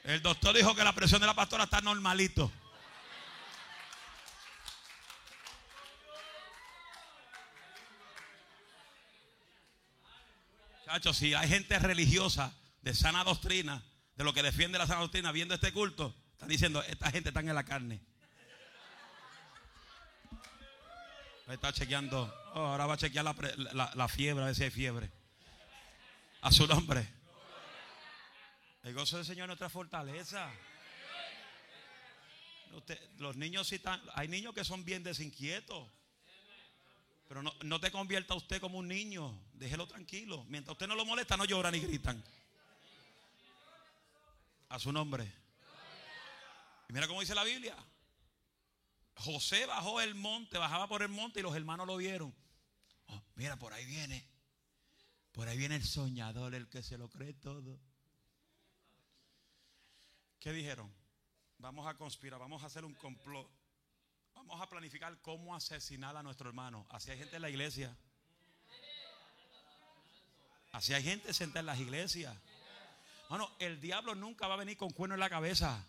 [0.09, 2.51] El doctor dijo que la presión de la pastora está normalito.
[10.87, 13.83] Chacho, si hay gente religiosa de sana doctrina,
[14.17, 17.41] de lo que defiende la sana doctrina, viendo este culto, están diciendo, esta gente está
[17.41, 18.01] en la carne.
[21.49, 25.11] Está chequeando, oh, ahora va a chequear la, la fiebre, a ver si hay fiebre.
[26.41, 27.18] A su nombre.
[28.83, 30.51] El gozo del Señor es nuestra fortaleza.
[33.19, 35.89] los niños sí están, hay niños que son bien desinquietos.
[37.29, 39.39] Pero no, no te convierta usted como un niño.
[39.53, 40.45] Déjelo tranquilo.
[40.49, 42.23] Mientras usted no lo molesta, no lloran ni gritan.
[44.71, 45.31] A su nombre.
[46.89, 47.77] Y mira cómo dice la Biblia.
[49.17, 52.35] José bajó el monte, bajaba por el monte y los hermanos lo vieron.
[53.09, 54.25] Oh, mira, por ahí viene.
[55.33, 57.79] Por ahí viene el soñador, el que se lo cree todo.
[60.41, 60.93] ¿Qué dijeron?
[61.59, 63.51] Vamos a conspirar, vamos a hacer un complot.
[64.35, 66.87] Vamos a planificar cómo asesinar a nuestro hermano.
[66.91, 67.97] Así hay gente en la iglesia.
[70.71, 72.37] Así hay gente sentada en las iglesias.
[73.29, 75.85] Bueno, el diablo nunca va a venir con cuerno en la cabeza.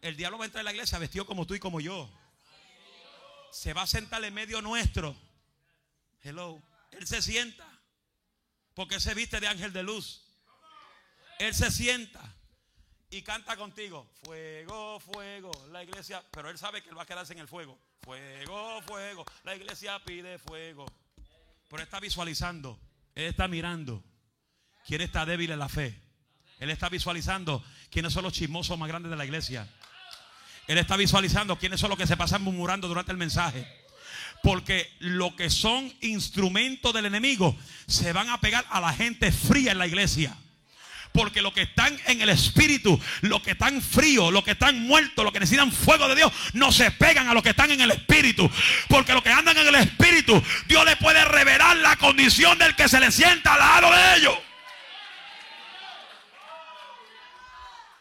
[0.00, 2.08] El diablo va a entrar en la iglesia vestido como tú y como yo.
[3.50, 5.16] Se va a sentar en medio nuestro.
[6.22, 6.62] Hello.
[6.92, 7.66] Él se sienta.
[8.74, 10.22] Porque se viste de ángel de luz.
[11.40, 12.36] Él se sienta
[13.10, 14.10] y canta contigo.
[14.22, 15.50] Fuego, fuego.
[15.70, 16.22] La iglesia.
[16.30, 17.78] Pero él sabe que él va a quedarse en el fuego.
[18.02, 19.24] Fuego, fuego.
[19.44, 20.86] La iglesia pide fuego.
[21.68, 22.78] Pero está visualizando.
[23.14, 24.02] Él está mirando.
[24.86, 26.00] ¿Quién está débil en la fe?
[26.58, 29.68] Él está visualizando quiénes son los chismosos más grandes de la iglesia.
[30.66, 33.66] Él está visualizando quiénes son los que se pasan murmurando durante el mensaje.
[34.42, 39.72] Porque lo que son instrumentos del enemigo se van a pegar a la gente fría
[39.72, 40.36] en la iglesia.
[41.16, 45.24] Porque los que están en el espíritu, los que están fríos, los que están muertos,
[45.24, 47.90] los que necesitan fuego de Dios, no se pegan a los que están en el
[47.90, 48.50] espíritu.
[48.86, 52.86] Porque los que andan en el espíritu, Dios le puede revelar la condición del que
[52.86, 54.38] se le sienta al lado de ellos.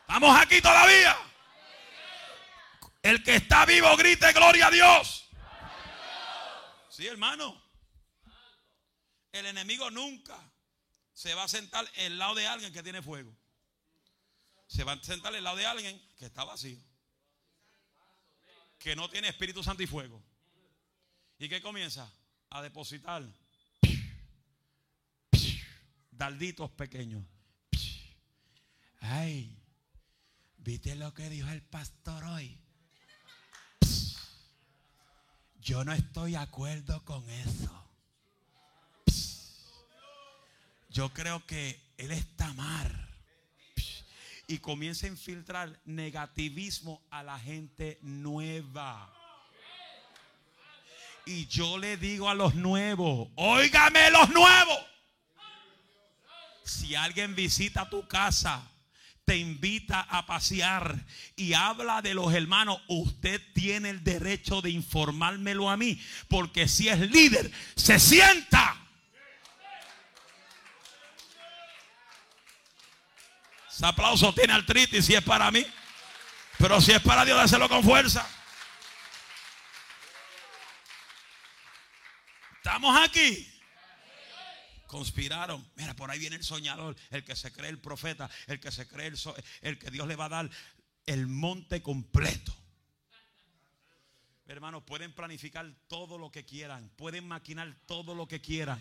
[0.10, 1.16] Vamos aquí todavía.
[3.02, 5.30] El que está vivo grite gloria a Dios.
[6.90, 7.64] Sí, hermano.
[9.32, 10.38] El enemigo nunca
[11.16, 13.34] se va a sentar el lado de alguien que tiene fuego.
[14.68, 16.78] Se va a sentar el lado de alguien que está vacío.
[18.78, 20.22] Que no tiene Espíritu Santo y fuego.
[21.40, 22.12] ¿Y qué comienza?
[22.50, 23.24] A depositar
[26.12, 27.24] dalditos pequeños.
[29.00, 29.58] Ay,
[30.58, 32.60] ¿viste lo que dijo el pastor hoy?
[35.62, 37.85] Yo no estoy de acuerdo con eso.
[40.96, 43.10] Yo creo que él está mal.
[44.48, 49.14] Y comienza a infiltrar negativismo a la gente nueva.
[51.26, 54.80] Y yo le digo a los nuevos, óigame los nuevos.
[56.64, 58.66] Si alguien visita tu casa,
[59.26, 61.04] te invita a pasear
[61.36, 66.88] y habla de los hermanos, usted tiene el derecho de informármelo a mí, porque si
[66.88, 68.85] es líder, se sienta
[73.86, 75.64] Ese aplauso tiene artritis si es para mí.
[76.58, 78.28] Pero si es para Dios, dáselo con fuerza.
[82.56, 83.48] Estamos aquí.
[84.88, 85.70] Conspiraron.
[85.76, 88.88] Mira, por ahí viene el soñador, el que se cree el profeta, el que se
[88.88, 89.20] cree el,
[89.62, 90.50] el que Dios le va a dar
[91.06, 92.58] el monte completo.
[94.48, 98.80] Hermanos, pueden planificar todo lo que quieran, pueden maquinar todo lo que quieran,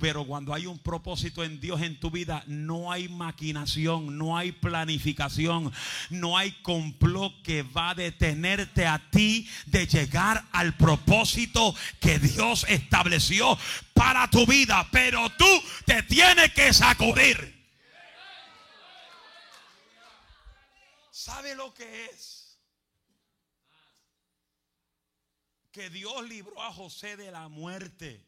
[0.00, 4.50] pero cuando hay un propósito en Dios en tu vida, no hay maquinación, no hay
[4.50, 5.72] planificación,
[6.10, 12.66] no hay complot que va a detenerte a ti de llegar al propósito que Dios
[12.68, 13.56] estableció
[13.94, 17.56] para tu vida, pero tú te tienes que sacudir.
[21.12, 22.37] ¿Sabe lo que es?
[25.78, 28.20] Que Dios libró a José de la muerte.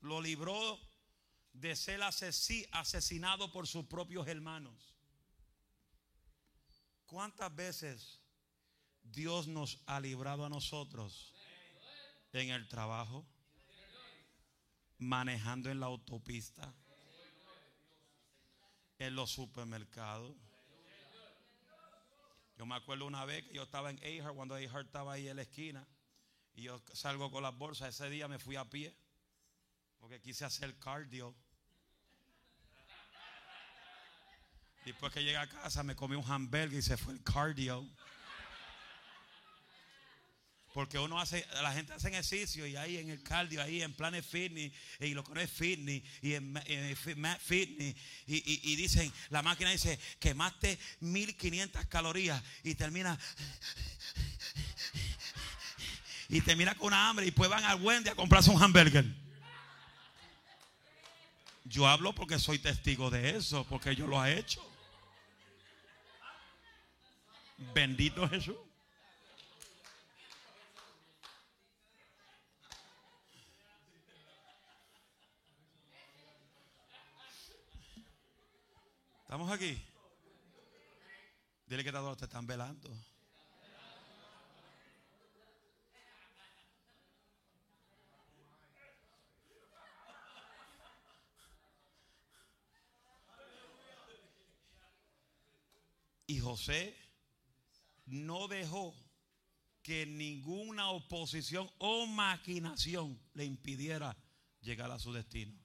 [0.00, 0.80] Lo libró
[1.52, 4.96] de ser asesinado por sus propios hermanos.
[7.06, 8.18] ¿Cuántas veces
[9.04, 11.32] Dios nos ha librado a nosotros
[12.32, 13.24] en el trabajo,
[14.98, 16.74] manejando en la autopista,
[18.98, 20.34] en los supermercados?
[22.62, 25.34] Yo me acuerdo una vez que yo estaba en Ahart, cuando Ahart estaba ahí en
[25.34, 25.84] la esquina,
[26.54, 27.88] y yo salgo con las bolsas.
[27.88, 28.96] Ese día me fui a pie,
[29.98, 31.34] porque quise hacer cardio.
[34.84, 37.84] Después que llegué a casa, me comí un hamburger y se fue el cardio.
[40.72, 44.24] Porque uno hace, la gente hace ejercicio y ahí en el cardio, ahí en planes
[44.24, 46.58] fitness, y lo que no es fitness, y en,
[47.38, 47.94] fitness,
[48.26, 53.18] y, dicen, la máquina dice, quemaste 1500 calorías y termina,
[56.30, 59.04] y termina con una hambre y después van al Wendy a comprarse un hamburger.
[61.64, 64.66] Yo hablo porque soy testigo de eso, porque yo lo he hecho.
[67.74, 68.56] Bendito Jesús.
[79.32, 79.82] ¿Estamos aquí?
[81.66, 82.94] Dile que te están velando.
[96.26, 96.94] Y José
[98.04, 98.94] no dejó
[99.82, 104.14] que ninguna oposición o maquinación le impidiera
[104.60, 105.61] llegar a su destino.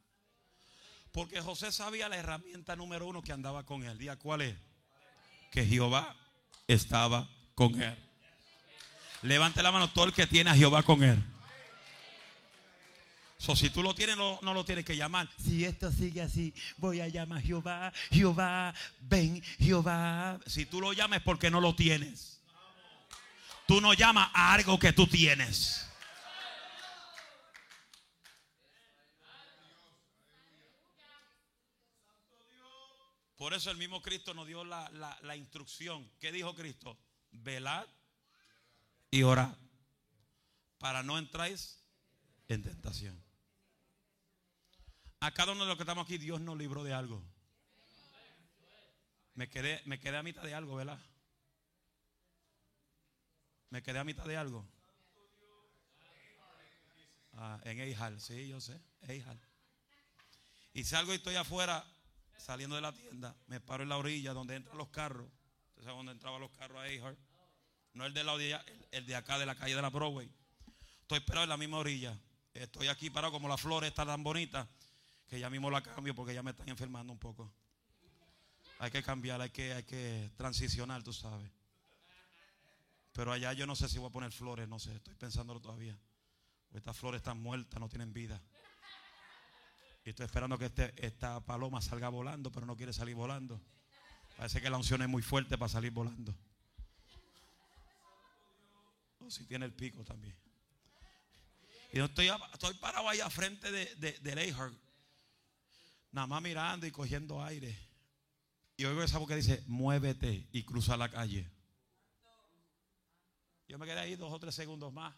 [1.18, 3.98] Porque José sabía la herramienta número uno que andaba con él.
[3.98, 4.56] ¿Día cuál es?
[5.50, 6.16] Que Jehová
[6.68, 7.98] estaba con él.
[9.24, 11.18] Levante la mano todo el que tiene a Jehová con él.
[13.40, 15.28] So, si tú lo tienes, no, no, lo tienes que llamar.
[15.44, 20.40] Si esto sigue así, voy a llamar a Jehová, Jehová, ven, Jehová.
[20.46, 22.40] Si tú lo llamas porque no lo tienes.
[23.66, 25.87] Tú no llamas a algo que tú tienes.
[33.38, 36.12] Por eso el mismo Cristo nos dio la, la, la instrucción.
[36.20, 36.98] ¿Qué dijo Cristo?
[37.32, 37.88] Velad
[39.12, 39.56] y orad
[40.80, 41.84] para no entráis
[42.48, 43.24] en tentación.
[45.20, 47.24] A cada uno de los que estamos aquí, Dios nos libró de algo.
[49.34, 51.00] Me quedé, me quedé a mitad de algo, ¿verdad?
[53.70, 54.68] Me quedé a mitad de algo.
[57.34, 59.40] Ah, en Eijal, sí, yo sé, Eijal.
[60.74, 61.86] Y salgo y estoy afuera,
[62.38, 65.28] saliendo de la tienda, me paro en la orilla donde entran los carros.
[65.70, 67.18] ¿Usted sabe dónde entraban los carros a Eijal?
[67.94, 70.30] No el de la orilla, el de acá de la calle de la Broadway.
[71.02, 72.18] Estoy parado en la misma orilla.
[72.54, 74.68] Estoy aquí parado como las flores están tan bonitas
[75.28, 77.52] que ya mismo la cambio porque ya me están enfermando un poco.
[78.80, 81.52] Hay que cambiar, hay que, hay que transicionar, tú sabes.
[83.12, 85.98] Pero allá yo no sé si voy a poner flores, no sé, estoy pensándolo todavía.
[86.74, 88.42] Estas flores están muertas, no tienen vida.
[90.08, 93.62] Y estoy esperando que este, esta paloma salga volando, pero no quiere salir volando.
[94.38, 96.34] Parece que la unción es muy fuerte para salir volando.
[99.20, 100.34] O si tiene el pico también.
[101.92, 102.30] Y yo estoy,
[102.80, 104.56] parado allá frente de, de, de
[106.14, 107.78] nada más mirando y cogiendo aire.
[108.78, 111.52] Y oigo esa voz que dice, muévete y cruza la calle.
[113.68, 115.14] Yo me quedé ahí dos o tres segundos más.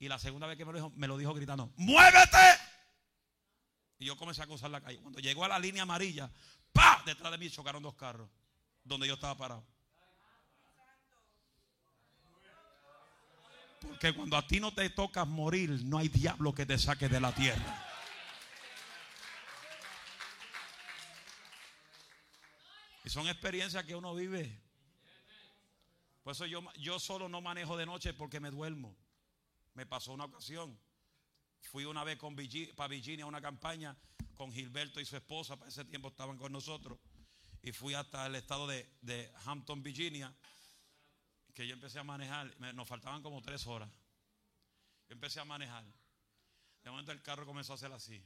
[0.00, 2.67] Y la segunda vez que me lo dijo, me lo dijo gritando, muévete.
[3.98, 4.98] Y yo comencé a cruzar la calle.
[5.00, 6.30] Cuando llegó a la línea amarilla,
[6.72, 7.02] ¡pa!
[7.04, 8.28] Detrás de mí chocaron dos carros
[8.84, 9.66] donde yo estaba parado.
[13.80, 17.20] Porque cuando a ti no te tocas morir, no hay diablo que te saque de
[17.20, 17.84] la tierra.
[23.04, 24.60] Y son experiencias que uno vive.
[26.22, 28.96] Por eso yo, yo solo no manejo de noche porque me duermo.
[29.74, 30.78] Me pasó una ocasión.
[31.62, 32.36] Fui una vez con
[32.76, 33.96] para Virginia a una campaña
[34.34, 35.56] con Gilberto y su esposa.
[35.56, 36.98] Para ese tiempo estaban con nosotros.
[37.62, 40.34] Y fui hasta el estado de, de Hampton, Virginia.
[41.54, 42.54] Que yo empecé a manejar.
[42.74, 43.90] nos faltaban como tres horas.
[45.08, 45.84] Yo empecé a manejar.
[46.82, 48.24] De momento el carro comenzó a hacer así.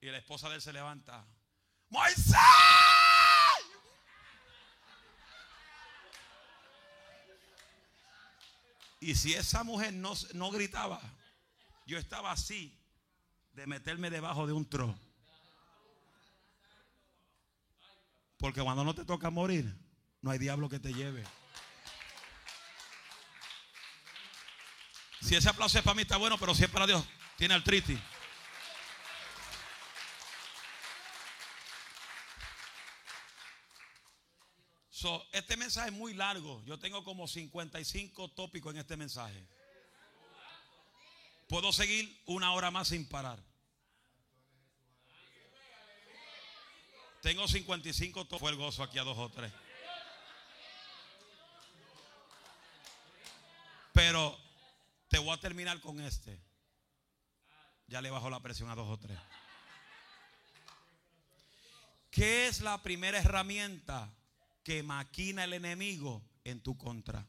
[0.00, 1.26] Y la esposa de él se levanta.
[1.90, 2.77] Moisés.
[9.00, 11.00] Y si esa mujer no, no gritaba,
[11.86, 12.76] yo estaba así
[13.52, 14.98] de meterme debajo de un tro.
[18.38, 19.74] Porque cuando no te toca morir,
[20.22, 21.24] no hay diablo que te lleve.
[25.20, 27.04] Si ese aplauso es para mí, está bueno, pero si es para Dios,
[27.36, 27.98] tiene artritis.
[35.32, 36.62] Este mensaje es muy largo.
[36.64, 39.46] Yo tengo como 55 tópicos en este mensaje.
[41.48, 43.42] Puedo seguir una hora más sin parar.
[47.22, 48.40] Tengo 55 tópicos.
[48.40, 49.52] Fue el gozo aquí a dos o tres.
[53.92, 54.38] Pero
[55.08, 56.40] te voy a terminar con este.
[57.86, 59.18] Ya le bajo la presión a dos o tres.
[62.10, 64.12] ¿Qué es la primera herramienta
[64.68, 67.26] que maquina el enemigo en tu contra.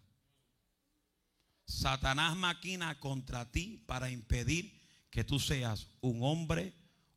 [1.64, 4.78] Satanás maquina contra ti para impedir
[5.10, 6.74] que tú seas un hombre,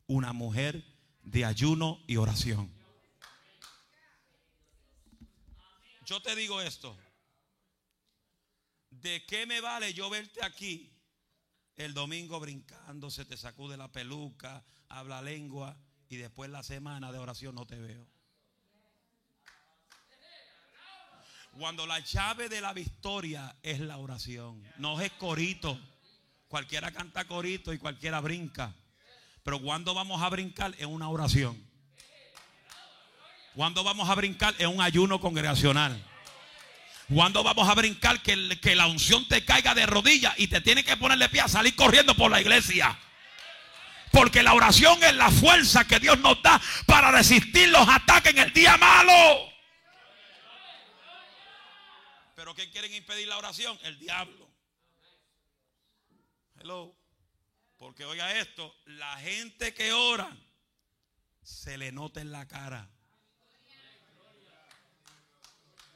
[0.07, 0.81] una mujer
[1.23, 2.71] de ayuno y oración.
[6.05, 6.97] Yo te digo esto.
[8.91, 10.89] ¿De qué me vale yo verte aquí
[11.75, 17.19] el domingo brincando, se te sacude la peluca, habla lengua y después la semana de
[17.19, 18.12] oración no te veo?
[21.57, 25.79] Cuando la llave de la victoria es la oración, no es corito.
[26.47, 28.73] Cualquiera canta corito y cualquiera brinca.
[29.43, 31.61] Pero cuando vamos a brincar en una oración.
[33.53, 36.03] Cuando vamos a brincar en un ayuno congregacional.
[37.13, 40.83] Cuando vamos a brincar que, que la unción te caiga de rodillas y te tiene
[40.83, 42.97] que ponerle pie a salir corriendo por la iglesia.
[44.11, 48.39] Porque la oración es la fuerza que Dios nos da para resistir los ataques en
[48.39, 49.52] el día malo.
[52.35, 53.77] Pero ¿qué quieren impedir la oración?
[53.83, 54.49] El diablo.
[56.59, 56.95] Hello.
[57.77, 60.35] Porque oiga esto, la gente que ora
[61.43, 62.89] se le nota en la cara.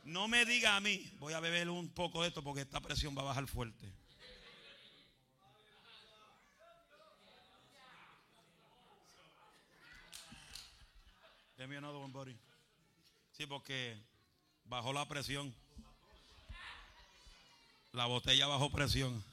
[0.03, 3.17] No me diga a mí, voy a beber un poco de esto porque esta presión
[3.17, 3.91] va a bajar fuerte.
[11.57, 12.37] Deme another one, buddy.
[13.31, 13.97] Sí, porque
[14.65, 15.53] bajó la presión.
[17.97, 19.23] La botella bajó presión.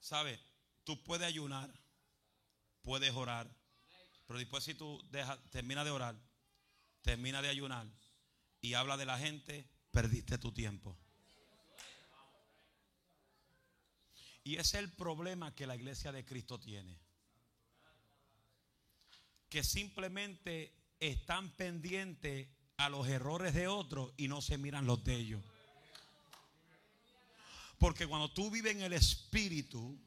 [0.00, 0.40] ¿Sabe?
[0.82, 1.72] Tú puedes ayunar,
[2.82, 3.48] puedes orar,
[4.26, 6.16] pero después si tú dejas, termina de orar,
[7.02, 7.86] termina de ayunar
[8.60, 10.98] y habla de la gente, perdiste tu tiempo.
[14.42, 17.05] Y ese es el problema que la iglesia de Cristo tiene.
[19.48, 25.16] Que simplemente están pendientes a los errores de otros y no se miran los de
[25.16, 25.42] ellos.
[27.78, 29.98] Porque cuando tú vives en el Espíritu,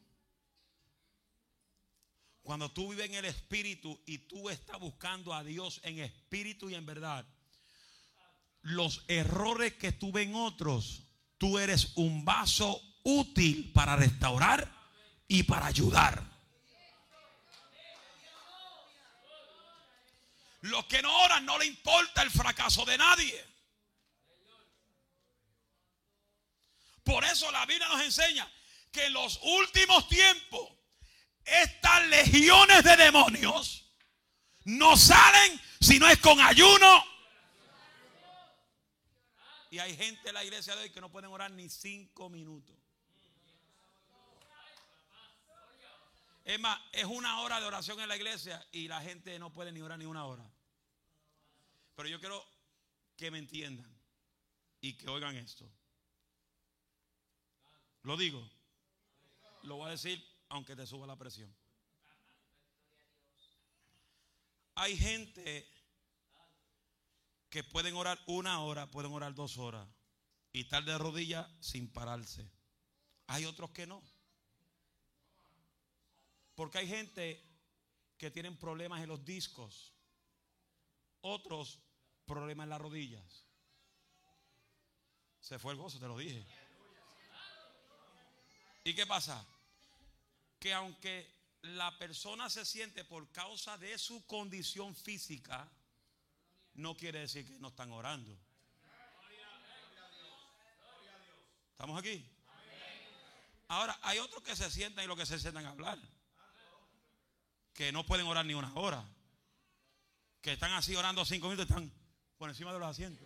[2.41, 6.75] cuando tú vives en el Espíritu y tú estás buscando a Dios en espíritu y
[6.75, 7.27] en verdad,
[8.61, 11.03] los errores que tú ves en otros,
[11.37, 14.71] tú eres un vaso útil para restaurar
[15.27, 16.38] y para ayudar.
[20.61, 23.45] Los que no oran no le importa el fracaso de nadie.
[27.03, 28.51] Por eso la Biblia nos enseña
[28.91, 30.69] que en los últimos tiempos
[31.43, 33.91] estas legiones de demonios
[34.65, 37.05] no salen si no es con ayuno.
[39.71, 42.78] Y hay gente en la iglesia de hoy que no pueden orar ni cinco minutos.
[46.49, 49.71] Es más, es una hora de oración en la iglesia y la gente no puede
[49.71, 50.43] ni orar ni una hora.
[51.93, 52.43] Pero yo quiero
[53.15, 53.87] que me entiendan
[54.81, 55.71] y que oigan esto.
[58.01, 58.43] Lo digo.
[59.61, 61.55] Lo voy a decir aunque te suba la presión.
[64.73, 65.69] Hay gente
[67.51, 69.87] que pueden orar una hora, pueden orar dos horas
[70.51, 72.49] y estar de rodillas sin pararse.
[73.27, 74.01] Hay otros que no.
[76.59, 77.41] Porque hay gente
[78.17, 79.93] que tienen problemas en los discos,
[81.21, 81.79] otros
[82.25, 83.45] problemas en las rodillas.
[85.39, 86.45] Se fue el gozo, te lo dije.
[88.83, 89.47] ¿Y qué pasa?
[90.59, 95.71] Que aunque la persona se siente por causa de su condición física,
[96.73, 98.37] no quiere decir que no están orando.
[101.71, 102.29] ¿Estamos aquí?
[103.69, 106.18] Ahora, hay otros que se sientan y lo que se sientan a hablar.
[107.79, 109.01] Que no pueden orar ni una hora.
[110.41, 111.89] Que están así orando cinco minutos están
[112.37, 113.25] por encima de los asientos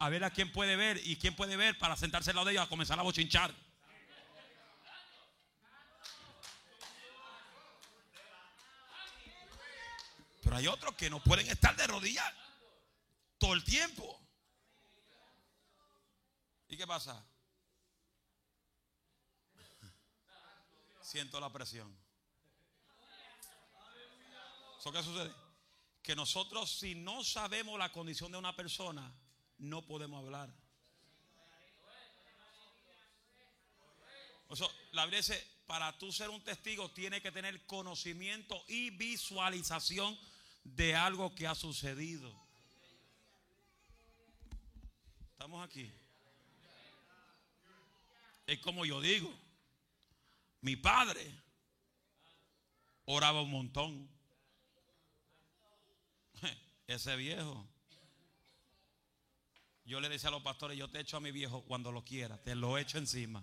[0.00, 2.52] a ver a quién puede ver y quién puede ver para sentarse al lado de
[2.52, 3.52] ellos a comenzar a bochinchar.
[10.42, 12.32] Pero hay otros que no pueden estar de rodillas
[13.36, 14.18] todo el tiempo.
[16.68, 17.27] ¿Y qué pasa?
[21.08, 21.90] Siento la presión.
[24.78, 25.32] ¿Eso qué sucede?
[26.02, 29.10] Que nosotros si no sabemos la condición de una persona,
[29.56, 30.52] no podemos hablar.
[34.92, 40.18] la Biblia dice, para tú ser un testigo tienes que tener conocimiento y visualización
[40.62, 42.30] de algo que ha sucedido.
[45.32, 45.90] Estamos aquí.
[48.46, 49.47] Es como yo digo,
[50.60, 51.34] mi padre
[53.04, 54.08] oraba un montón.
[56.86, 57.68] Ese viejo
[59.88, 62.36] yo le decía a los pastores, yo te echo a mi viejo cuando lo quiera,
[62.36, 63.42] te lo echo encima.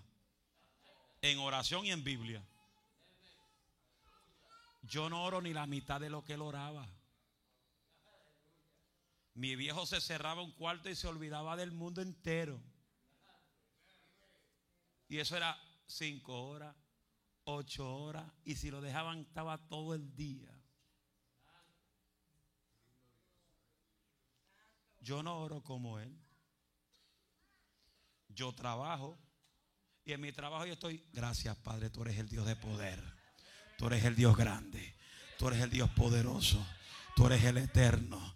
[1.20, 2.40] En oración y en Biblia.
[4.82, 6.88] Yo no oro ni la mitad de lo que él oraba.
[9.34, 12.62] Mi viejo se cerraba un cuarto y se olvidaba del mundo entero.
[15.08, 16.76] Y eso era cinco horas,
[17.46, 18.30] ocho horas.
[18.44, 20.52] Y si lo dejaban, estaba todo el día.
[25.00, 26.16] Yo no oro como él
[28.36, 29.18] yo trabajo
[30.04, 33.02] y en mi trabajo yo estoy, gracias Padre, tú eres el Dios de poder,
[33.76, 34.94] tú eres el Dios grande,
[35.38, 36.64] tú eres el Dios poderoso,
[37.16, 38.34] tú eres el eterno.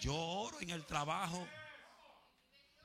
[0.00, 1.44] yo oro en el trabajo.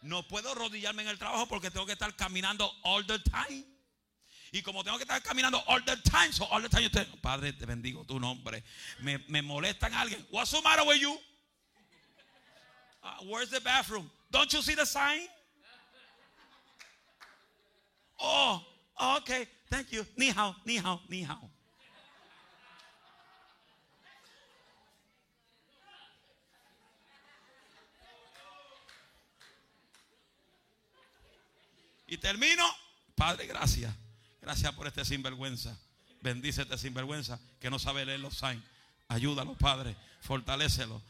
[0.02, 3.66] No puedo rodillarme en el trabajo porque tengo que estar caminando all the time.
[4.52, 7.06] Y como tengo que estar caminando all the time, so all the time yo te,
[7.22, 8.64] Padre, te bendigo tu nombre.
[9.02, 10.26] Me, me molestan alguien.
[10.32, 11.18] What's the matter with you?
[13.04, 14.10] Uh, where's the bathroom?
[14.32, 15.28] Don't you see the sign?
[18.20, 18.62] Oh,
[19.18, 19.48] okay.
[19.70, 20.06] Thank you.
[20.16, 21.50] Ni hao, ni hao, ni hao.
[32.10, 32.64] Y termino,
[33.16, 33.94] Padre, gracias.
[34.42, 35.78] Gracias por este sinvergüenza.
[36.22, 38.64] Bendice este sinvergüenza que no sabe leer los signs.
[39.08, 39.96] Ayúdalo, Padre.
[40.22, 41.02] Fortalécelo.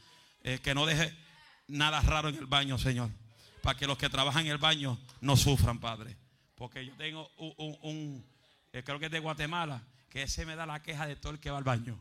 [0.44, 1.14] Eh, que no deje
[1.68, 3.10] nada raro en el baño, Señor.
[3.62, 6.16] Para que los que trabajan en el baño no sufran, Padre.
[6.56, 8.26] Porque yo tengo un,
[8.74, 11.40] eh, creo que es de Guatemala, que ese me da la queja de todo el
[11.40, 12.00] que va al baño.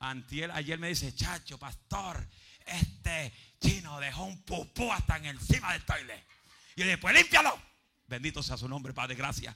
[0.00, 2.24] Antier, ayer me dice, chacho, pastor,
[2.64, 6.24] este chino dejó un pupú hasta en encima del toilet.
[6.76, 7.58] Y después límpialo.
[8.08, 9.54] Bendito sea su nombre, Padre, gracias.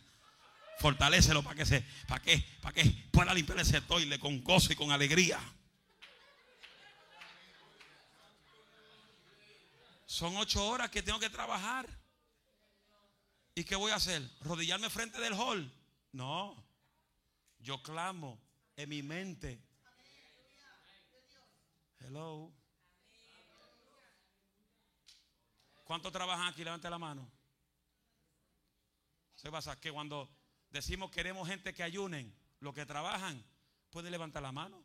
[0.79, 4.77] Fortalécelo para que se, para que, para que pueda limpiar ese toile con gozo y
[4.77, 5.41] con alegría.
[10.05, 11.89] Son ocho horas que tengo que trabajar.
[13.55, 14.23] ¿Y qué voy a hacer?
[14.41, 15.73] ¿Rodillarme frente del hall?
[16.13, 16.63] No.
[17.59, 18.39] Yo clamo
[18.77, 19.63] en mi mente.
[22.01, 22.53] Hello.
[25.85, 26.65] ¿Cuántos trabajan aquí?
[26.65, 27.31] Levante la mano.
[29.43, 29.75] ¿Se pasa?
[29.81, 30.31] Que cuando
[30.71, 33.45] decimos queremos gente que ayunen, los que trabajan,
[33.91, 34.85] pueden levantar la mano.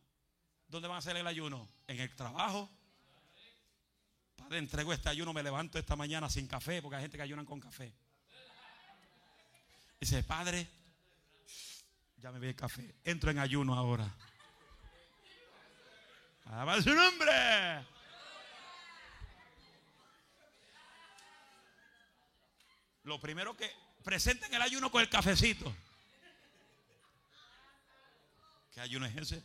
[0.67, 1.69] ¿Dónde van a hacer el ayuno?
[1.85, 2.67] En el trabajo.
[4.35, 7.45] Padre, entrego este ayuno, me levanto esta mañana sin café, porque hay gente que ayunan
[7.45, 7.93] con café.
[9.99, 10.67] Dice, Padre,
[12.17, 12.95] ya me vi el café.
[13.03, 14.11] Entro en ayuno ahora.
[16.45, 17.85] Alaba su nombre.
[23.03, 25.75] Lo primero que presenten el ayuno con el cafecito.
[28.71, 29.43] ¿Qué ayuno es ese?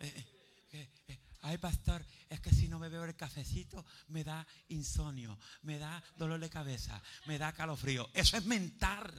[0.00, 0.24] Eh,
[0.72, 5.38] eh, eh, ay, pastor, es que si no me bebo el cafecito me da insomnio,
[5.60, 8.08] me da dolor de cabeza, me da calofrío.
[8.14, 9.12] Eso es mental.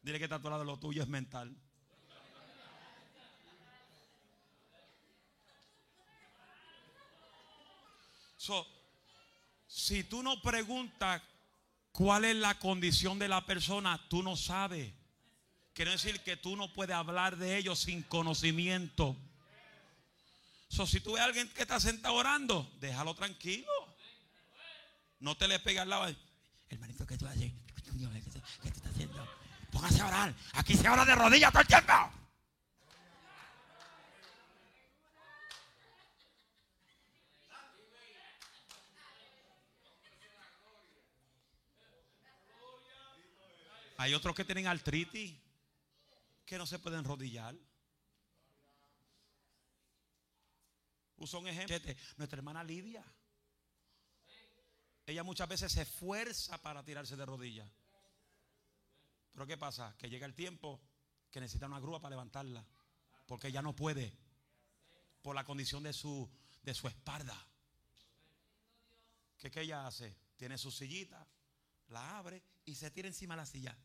[0.00, 1.56] Dile que está a tu lado, lo tuyo es mental.
[9.74, 11.22] Si tú no preguntas
[11.92, 14.92] cuál es la condición de la persona, tú no sabes.
[15.72, 19.16] Quiere decir que tú no puedes hablar de ellos sin conocimiento.
[20.68, 23.72] si tú ves a alguien que está sentado orando, déjalo tranquilo.
[25.20, 26.14] No te le pegas al lado.
[26.68, 27.52] Hermanito, ¿qué tú haces?
[28.62, 29.26] ¿Qué te está haciendo?
[29.70, 30.34] Póngase a orar.
[30.52, 32.21] Aquí se ora de rodillas todo el tiempo.
[44.02, 45.38] Hay otros que tienen artritis
[46.44, 47.54] que no se pueden enrodillar.
[51.18, 51.78] Uso un ejemplo.
[52.16, 53.04] Nuestra hermana Lidia.
[55.06, 57.70] Ella muchas veces se esfuerza para tirarse de rodillas.
[59.30, 59.94] Pero ¿qué pasa?
[59.96, 60.80] Que llega el tiempo
[61.30, 62.66] que necesita una grúa para levantarla.
[63.24, 64.12] Porque ella no puede.
[65.22, 66.28] Por la condición de su,
[66.64, 67.40] de su espalda.
[69.38, 70.16] ¿Qué, ¿Qué ella hace?
[70.36, 71.24] Tiene su sillita,
[71.86, 73.76] la abre y se tira encima de la silla.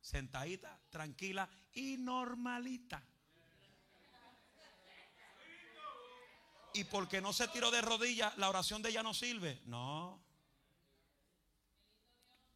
[0.00, 3.02] Sentadita, tranquila y normalita.
[6.74, 9.60] Y porque no se tiró de rodillas, la oración de ella no sirve.
[9.66, 10.22] No.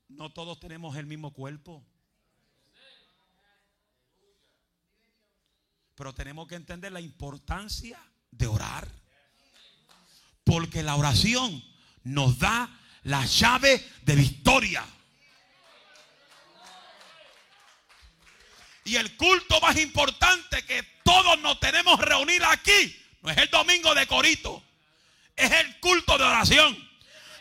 [0.08, 1.84] No todos tenemos el mismo cuerpo.
[5.94, 7.98] Pero tenemos que entender la importancia
[8.30, 8.88] de orar.
[10.44, 11.62] Porque la oración
[12.04, 12.70] nos da
[13.06, 14.84] la llave de victoria.
[18.84, 23.94] Y el culto más importante que todos nos tenemos reunir aquí no es el domingo
[23.94, 24.62] de Corito,
[25.34, 26.86] es el culto de oración.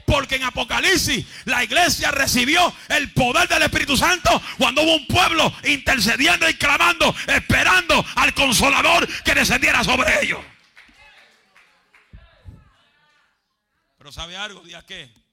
[0.05, 5.51] Porque en Apocalipsis la iglesia recibió el poder del Espíritu Santo cuando hubo un pueblo
[5.63, 10.39] intercediendo y clamando, esperando al consolador que descendiera sobre ellos.
[13.97, 14.61] Pero ¿sabe algo?
[14.61, 15.24] ¿Día qué?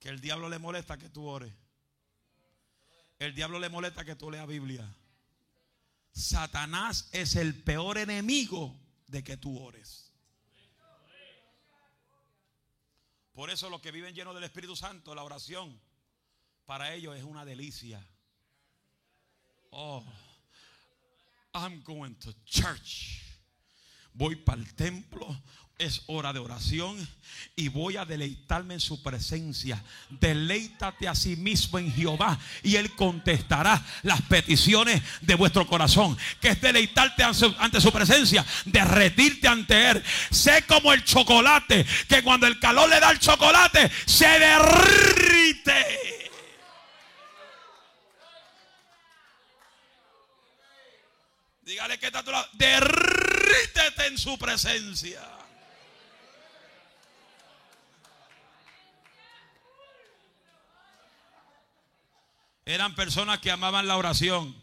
[0.00, 1.54] Que el diablo le molesta que tú ores.
[3.18, 4.92] El diablo le molesta que tú leas Biblia.
[6.10, 8.76] Satanás es el peor enemigo
[9.06, 10.12] de que tú ores.
[13.32, 15.80] Por eso los que viven llenos del Espíritu Santo, la oración
[16.64, 18.04] para ellos es una delicia.
[19.70, 20.04] Oh,
[21.54, 23.20] I'm going to church.
[24.12, 25.26] voy para el templo,
[25.80, 27.08] es hora de oración
[27.56, 29.82] y voy a deleitarme en su presencia.
[30.10, 36.16] Deleítate a sí mismo en Jehová y Él contestará las peticiones de vuestro corazón.
[36.40, 40.04] Que es deleitarte ante su presencia, derretirte ante Él.
[40.30, 45.86] Sé como el chocolate, que cuando el calor le da el chocolate, se derrite.
[51.62, 52.48] Dígale que está a tu lado.
[52.54, 55.39] Derrítete en su presencia.
[62.64, 64.56] Eran personas que amaban la oración.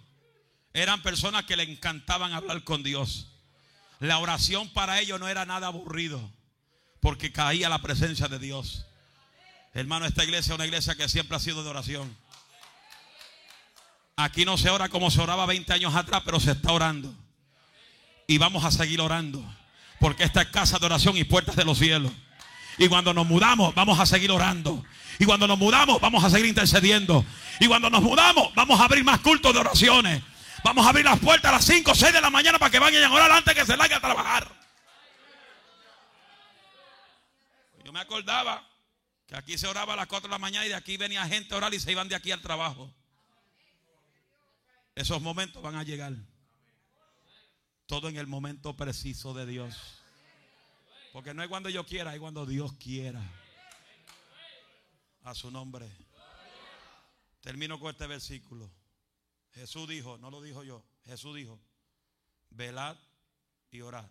[0.74, 3.28] Eran personas que le encantaban hablar con Dios.
[4.00, 6.32] La oración para ellos no era nada aburrido.
[7.00, 8.86] Porque caía la presencia de Dios.
[9.74, 12.16] Hermano, esta iglesia es una iglesia que siempre ha sido de oración.
[14.16, 17.14] Aquí no se ora como se oraba 20 años atrás, pero se está orando.
[18.26, 19.44] Y vamos a seguir orando.
[20.00, 22.12] Porque esta es casa de oración y puertas de los cielos.
[22.78, 24.84] Y cuando nos mudamos, vamos a seguir orando.
[25.20, 27.26] Y cuando nos mudamos, vamos a seguir intercediendo.
[27.60, 30.24] Y cuando nos mudamos, vamos a abrir más cultos de oraciones.
[30.64, 32.80] Vamos a abrir las puertas a las 5 o 6 de la mañana para que
[32.80, 34.48] vayan a orar antes que se largue a trabajar.
[37.84, 38.68] Yo me acordaba
[39.28, 41.54] que aquí se oraba a las 4 de la mañana y de aquí venía gente
[41.54, 42.94] a orar y se iban de aquí al trabajo.
[44.96, 46.14] Esos momentos van a llegar.
[47.86, 49.97] Todo en el momento preciso de Dios.
[51.18, 53.20] Porque no es cuando yo quiera, es cuando Dios quiera.
[55.24, 55.90] A su nombre.
[57.42, 58.72] Termino con este versículo.
[59.56, 61.60] Jesús dijo, no lo dijo yo, Jesús dijo,
[62.52, 62.96] velad
[63.72, 64.08] y orad.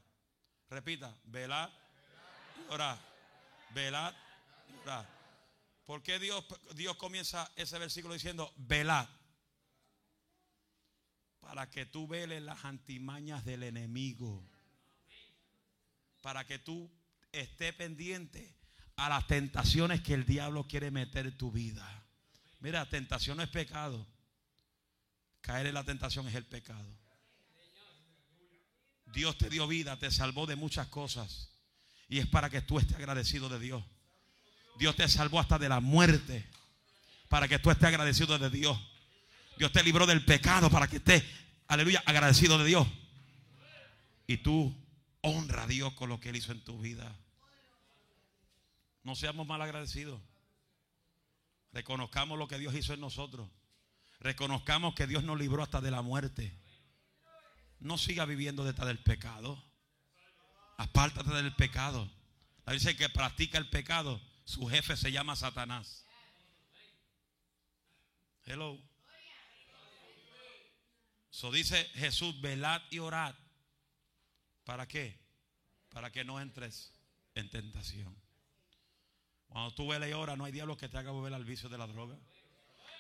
[0.69, 1.71] Repita, velad
[2.59, 2.99] y orad.
[3.71, 4.13] Velad
[4.69, 5.07] y orad.
[5.85, 6.45] ¿Por qué Dios,
[6.75, 9.07] Dios comienza ese versículo diciendo, velad?
[11.39, 14.43] Para que tú veles las antimañas del enemigo.
[16.21, 16.91] Para que tú
[17.41, 18.55] estés pendiente
[18.97, 21.87] a las tentaciones que el diablo quiere meter en tu vida.
[22.61, 24.07] Mira, tentación no es pecado.
[25.41, 26.99] Caer en la tentación es el pecado.
[29.13, 31.51] Dios te dio vida, te salvó de muchas cosas.
[32.09, 33.85] Y es para que tú estés agradecido de Dios.
[34.79, 36.47] Dios te salvó hasta de la muerte.
[37.29, 38.79] Para que tú estés agradecido de Dios.
[39.59, 41.25] Dios te libró del pecado para que estés,
[41.67, 42.87] aleluya, agradecido de Dios.
[44.27, 44.75] Y tú
[45.23, 47.17] honra a Dios con lo que Él hizo en tu vida.
[49.07, 50.21] No seamos mal agradecidos.
[51.71, 53.49] Reconozcamos lo que Dios hizo en nosotros.
[54.19, 56.53] Reconozcamos que Dios nos libró hasta de la muerte.
[57.79, 59.63] No siga viviendo detrás del pecado.
[60.77, 62.11] Apártate del pecado.
[62.65, 64.21] La dice que practica el pecado.
[64.45, 66.05] Su jefe se llama Satanás.
[68.45, 68.77] Hello.
[71.31, 73.37] So dice Jesús, velad y orad.
[74.65, 75.17] ¿Para qué?
[75.91, 76.93] Para que no entres
[77.37, 78.26] en tentación.
[79.49, 81.79] Cuando tú veles y oras, no hay diablo que te haga volver al vicio de
[81.79, 82.19] la droga.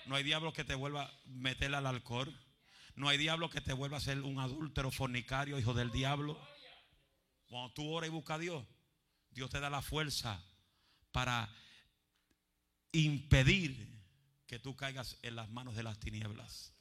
[0.06, 2.32] No hay diablo que te vuelva a meter al alcohol.
[2.94, 6.38] No hay diablo que te vuelva a ser un adúltero, fornicario, hijo del diablo.
[7.48, 8.64] Cuando tú oras y buscas a Dios,
[9.30, 10.42] Dios te da la fuerza
[11.12, 11.48] para
[12.92, 13.96] impedir
[14.46, 16.72] que tú caigas en las manos de las tinieblas.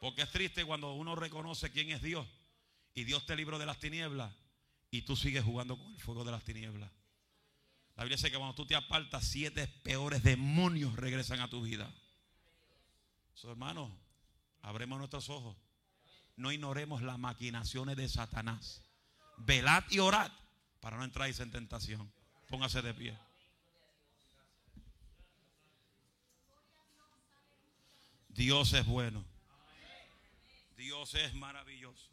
[0.00, 2.26] Porque es triste cuando uno reconoce quién es Dios
[2.94, 4.34] y Dios te libró de las tinieblas
[4.90, 6.90] y tú sigues jugando con el fuego de las tinieblas.
[7.96, 11.92] La Biblia dice que cuando tú te apartas, siete peores demonios regresan a tu vida.
[13.34, 13.92] So, hermanos,
[14.62, 15.56] abremos nuestros ojos.
[16.36, 18.82] No ignoremos las maquinaciones de Satanás.
[19.36, 20.32] Velad y orad
[20.80, 22.12] para no entrar en tentación.
[22.48, 23.18] Póngase de pie.
[28.28, 29.24] Dios es bueno.
[30.76, 32.10] Dios es maravilloso.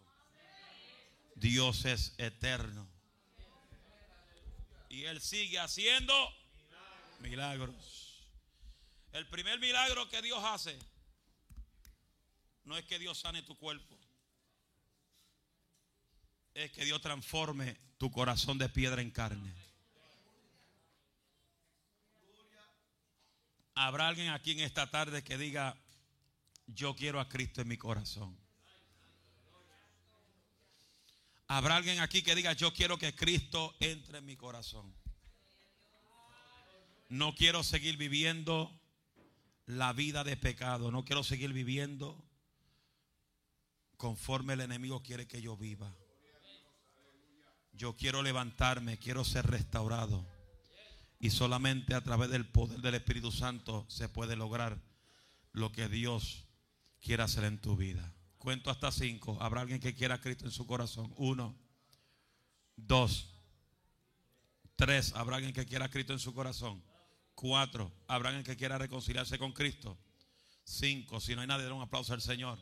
[1.36, 2.88] Dios es eterno.
[4.92, 6.14] Y Él sigue haciendo
[7.20, 8.28] milagros.
[9.14, 10.78] El primer milagro que Dios hace
[12.66, 13.98] no es que Dios sane tu cuerpo.
[16.54, 19.54] Es que Dios transforme tu corazón de piedra en carne.
[23.76, 25.82] Habrá alguien aquí en esta tarde que diga,
[26.68, 28.38] yo quiero a Cristo en mi corazón.
[31.54, 34.96] Habrá alguien aquí que diga, yo quiero que Cristo entre en mi corazón.
[37.10, 38.72] No quiero seguir viviendo
[39.66, 40.92] la vida de pecado.
[40.92, 42.24] No quiero seguir viviendo
[43.98, 45.94] conforme el enemigo quiere que yo viva.
[47.74, 50.26] Yo quiero levantarme, quiero ser restaurado.
[51.20, 54.82] Y solamente a través del poder del Espíritu Santo se puede lograr
[55.52, 56.46] lo que Dios
[57.02, 58.16] quiere hacer en tu vida.
[58.42, 59.38] Cuento hasta cinco.
[59.40, 61.14] Habrá alguien que quiera a Cristo en su corazón.
[61.16, 61.56] Uno,
[62.76, 63.28] Dos.
[64.76, 66.84] Tres, habrá alguien que quiera a Cristo en su corazón.
[67.36, 69.96] Cuatro, habrá alguien que quiera reconciliarse con Cristo.
[70.64, 72.58] Cinco, si no hay nadie, un aplauso al Señor.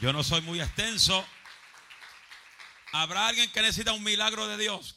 [0.00, 1.24] Yo no soy muy extenso.
[2.90, 4.96] Habrá alguien que necesita un milagro de Dios,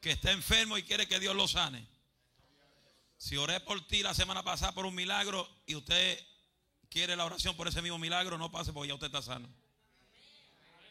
[0.00, 1.86] que está enfermo y quiere que Dios lo sane.
[3.18, 6.24] Si oré por ti la semana pasada por un milagro y usted
[6.88, 9.48] quiere la oración por ese mismo milagro, no pase porque ya usted está sano.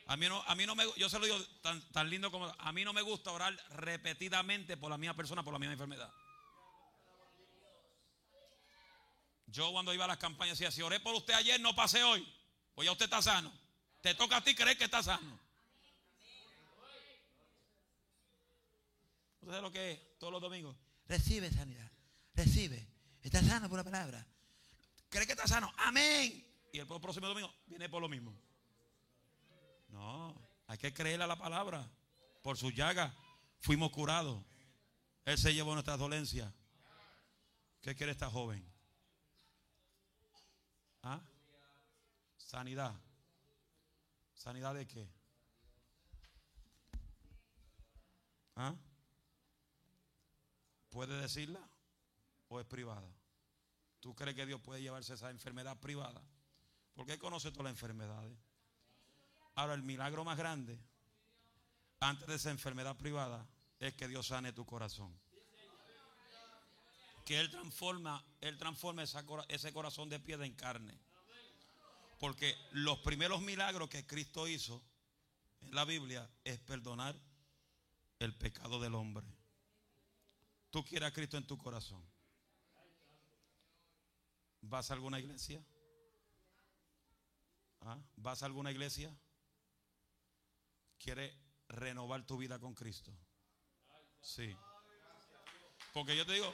[0.07, 2.53] A mí no, a mí no me, yo se lo digo tan, tan lindo como,
[2.57, 6.13] a mí no me gusta orar repetidamente por la misma persona, por la misma enfermedad.
[9.47, 12.25] Yo cuando iba a las campañas decía, si oré por usted ayer, no pasé hoy,
[12.75, 13.51] pues ya usted está sano.
[14.01, 15.39] Te toca a ti creer que está sano.
[19.41, 20.75] ¿Usted sabe lo que es todos los domingos?
[21.07, 21.89] Recibe sanidad,
[22.37, 22.87] recibe.
[23.21, 24.25] Está sano por la palabra.
[25.09, 25.73] ¿Cree que está sano?
[25.77, 26.45] Amén.
[26.71, 28.33] Y el próximo domingo viene por lo mismo.
[29.89, 31.89] No, hay que creer a la palabra.
[32.43, 33.13] Por su llaga
[33.59, 34.41] fuimos curados.
[35.25, 36.53] Él se llevó nuestras dolencias.
[37.81, 38.65] ¿Qué quiere esta joven?
[41.03, 41.21] ¿Ah?
[42.37, 42.93] Sanidad.
[44.35, 45.09] ¿Sanidad de qué?
[48.55, 48.75] ¿Ah?
[50.89, 51.67] ¿Puede decirla
[52.47, 53.09] o es privada?
[53.99, 56.21] ¿Tú crees que Dios puede llevarse esa enfermedad privada?
[56.93, 58.37] Porque Él conoce todas las enfermedades.
[59.55, 60.79] Ahora, el milagro más grande,
[61.99, 63.47] antes de esa enfermedad privada,
[63.79, 65.17] es que Dios sane tu corazón.
[67.25, 70.97] Que Él transforma, Él transforma ese corazón de piedra en carne.
[72.19, 74.83] Porque los primeros milagros que Cristo hizo
[75.61, 77.15] en la Biblia es perdonar
[78.19, 79.27] el pecado del hombre.
[80.69, 82.03] Tú quieres a Cristo en tu corazón.
[84.61, 85.63] ¿Vas a alguna iglesia?
[87.81, 87.99] ¿Ah?
[88.15, 89.15] ¿Vas a alguna iglesia?
[90.97, 91.33] quiere
[91.69, 93.11] renovar tu vida con Cristo.
[94.21, 94.55] Sí.
[95.93, 96.53] Porque yo te digo,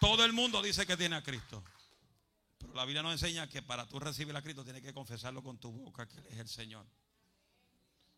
[0.00, 1.64] todo el mundo dice que tiene a Cristo.
[2.58, 5.58] Pero la Biblia nos enseña que para tú recibir a Cristo tienes que confesarlo con
[5.58, 6.86] tu boca que Él es el Señor.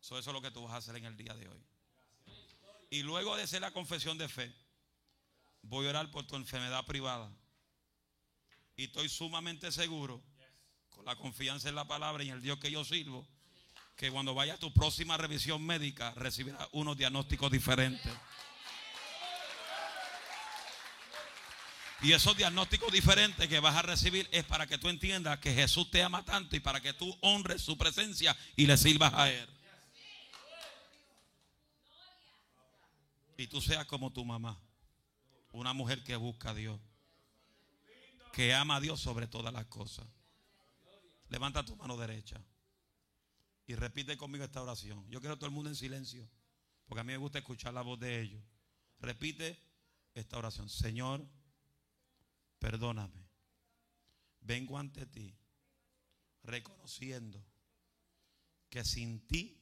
[0.01, 1.63] eso es lo que tú vas a hacer en el día de hoy.
[2.89, 4.53] Y luego de hacer la confesión de fe,
[5.61, 7.31] voy a orar por tu enfermedad privada.
[8.75, 10.23] Y estoy sumamente seguro
[11.05, 13.27] la confianza en la palabra y en el Dios que yo sirvo,
[13.95, 18.11] que cuando vaya a tu próxima revisión médica recibirás unos diagnósticos diferentes.
[22.01, 25.91] Y esos diagnósticos diferentes que vas a recibir es para que tú entiendas que Jesús
[25.91, 29.49] te ama tanto y para que tú honres su presencia y le sirvas a Él.
[33.35, 34.57] Y tú seas como tu mamá,
[35.51, 36.79] una mujer que busca a Dios,
[38.33, 40.07] que ama a Dios sobre todas las cosas.
[41.29, 42.41] Levanta tu mano derecha
[43.67, 45.07] y repite conmigo esta oración.
[45.09, 46.27] Yo quiero todo el mundo en silencio,
[46.87, 48.43] porque a mí me gusta escuchar la voz de ellos.
[48.99, 49.61] Repite
[50.15, 50.69] esta oración.
[50.69, 51.25] Señor,
[52.57, 53.29] perdóname.
[54.41, 55.37] Vengo ante ti
[56.43, 57.43] reconociendo
[58.69, 59.61] que sin ti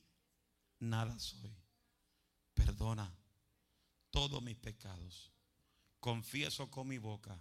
[0.79, 1.55] nada soy.
[2.53, 3.13] Perdona
[4.09, 5.31] todos mis pecados.
[5.99, 7.39] Confieso con mi boca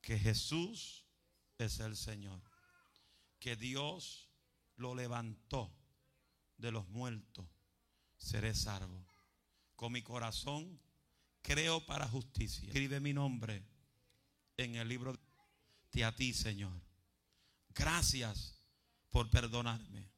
[0.00, 1.04] que Jesús
[1.58, 2.40] es el Señor
[3.38, 4.28] que Dios
[4.76, 5.72] lo levantó
[6.56, 7.46] de los muertos,
[8.16, 9.06] seré salvo.
[9.74, 10.80] Con mi corazón
[11.42, 12.66] creo para justicia.
[12.66, 13.62] Escribe mi nombre
[14.56, 15.16] en el libro
[15.92, 16.80] de a ti, Señor.
[17.74, 18.58] Gracias
[19.10, 20.10] por perdonarme.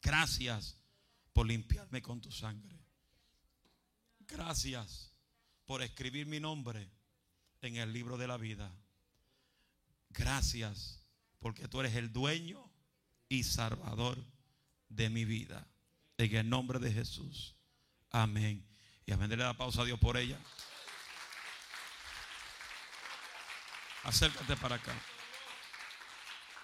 [0.00, 0.76] Gracias
[1.32, 2.84] por limpiarme con tu sangre.
[4.20, 5.11] Gracias
[5.72, 6.86] por escribir mi nombre
[7.62, 8.70] en el libro de la vida.
[10.10, 11.02] Gracias
[11.38, 12.70] porque tú eres el dueño
[13.30, 14.22] y salvador
[14.90, 15.66] de mi vida.
[16.18, 17.56] En el nombre de Jesús.
[18.10, 18.62] Amén.
[19.06, 19.30] Y amén.
[19.30, 20.38] Le da pausa a Dios por ella.
[24.02, 24.92] Acércate para acá.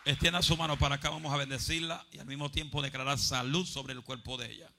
[0.05, 1.09] Extienda su mano para acá.
[1.09, 4.71] Vamos a bendecirla y al mismo tiempo declarar salud sobre el cuerpo de ella.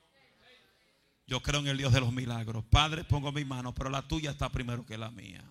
[1.29, 2.65] Yo creo en el Dios de los milagros.
[2.71, 5.43] Padre, pongo mi mano, pero la tuya está primero que la mía.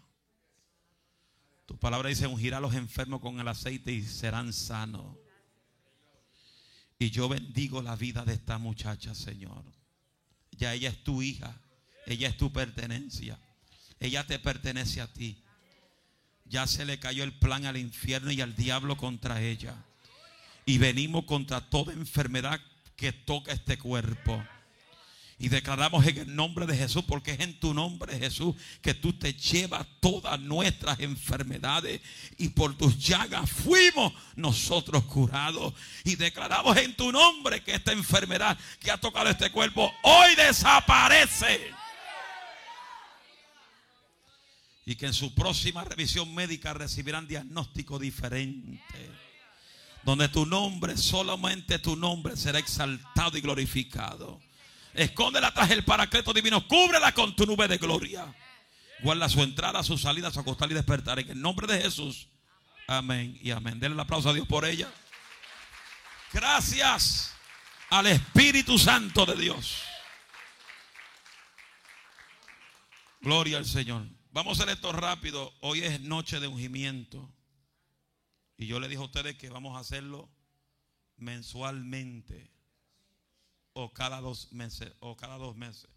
[1.66, 5.16] Tu palabra dice, ungir a los enfermos con el aceite y serán sanos.
[6.98, 9.62] Y yo bendigo la vida de esta muchacha, Señor.
[10.50, 11.56] Ya ella es tu hija.
[12.06, 13.38] Ella es tu pertenencia.
[14.00, 15.44] Ella te pertenece a ti.
[16.44, 19.76] Ya se le cayó el plan al infierno y al diablo contra ella.
[20.66, 22.60] Y venimos contra toda enfermedad
[22.96, 24.42] que toca este cuerpo.
[25.40, 29.12] Y declaramos en el nombre de Jesús, porque es en tu nombre, Jesús, que tú
[29.12, 32.00] te llevas todas nuestras enfermedades.
[32.38, 35.74] Y por tus llagas fuimos nosotros curados.
[36.04, 41.60] Y declaramos en tu nombre que esta enfermedad que ha tocado este cuerpo hoy desaparece.
[44.86, 48.82] Y que en su próxima revisión médica recibirán diagnóstico diferente
[50.04, 54.40] donde tu nombre, solamente tu nombre será exaltado y glorificado.
[54.94, 56.66] Escóndela tras el paracleto divino.
[56.66, 58.34] Cúbrela con tu nube de gloria.
[59.00, 61.18] Guarda su entrada, su salida, su acostar y despertar.
[61.18, 62.28] En el nombre de Jesús.
[62.86, 63.78] Amén y amén.
[63.78, 64.90] Denle el aplauso a Dios por ella.
[66.32, 67.34] Gracias
[67.90, 69.82] al Espíritu Santo de Dios.
[73.20, 74.06] Gloria al Señor.
[74.30, 75.52] Vamos a hacer esto rápido.
[75.60, 77.32] Hoy es noche de ungimiento.
[78.56, 80.28] Y yo le dije a ustedes que vamos a hacerlo
[81.16, 82.57] mensualmente
[83.80, 85.88] o cada dos meses o cada dos meses.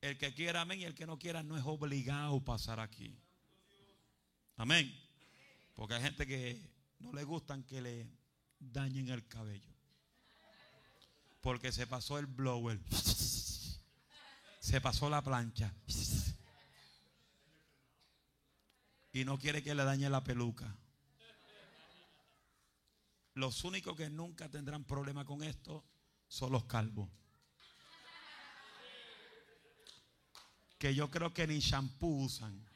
[0.00, 3.18] El que quiera, amén, y el que no quiera no es obligado a pasar aquí.
[4.56, 4.94] Amén.
[5.74, 6.70] Porque hay gente que
[7.00, 8.08] no le gustan que le
[8.60, 9.74] dañen el cabello.
[11.40, 12.78] Porque se pasó el blower.
[14.60, 15.74] Se pasó la plancha.
[19.12, 20.76] Y no quiere que le dañe la peluca.
[23.34, 25.84] Los únicos que nunca tendrán problema con esto
[26.28, 27.08] son los calvos.
[30.78, 32.68] Que yo creo que ni shampoo usan.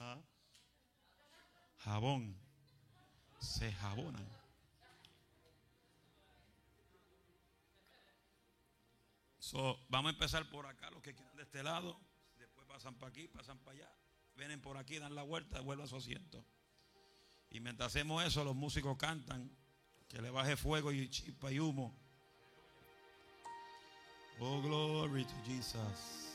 [0.00, 0.20] ¿Ah?
[1.78, 2.36] Jabón.
[3.40, 4.38] Se jabonan.
[9.88, 11.98] vamos a empezar por acá, los que quieran de este lado.
[12.38, 13.92] Después pasan para aquí, pasan para allá.
[14.36, 16.44] Vienen por aquí, dan la vuelta, vuelven a su asiento.
[17.50, 19.50] Y mientras hacemos eso, los músicos cantan
[20.08, 21.94] que le baje fuego y chispa y humo.
[24.40, 26.28] Oh, glory to Jesus.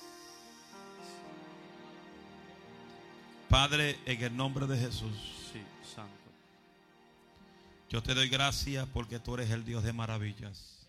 [3.50, 5.50] Padre, en el nombre de Jesús.
[5.54, 5.62] Sí,
[5.96, 6.12] santo.
[7.90, 10.88] Yo te doy gracias porque tú eres el Dios de maravillas.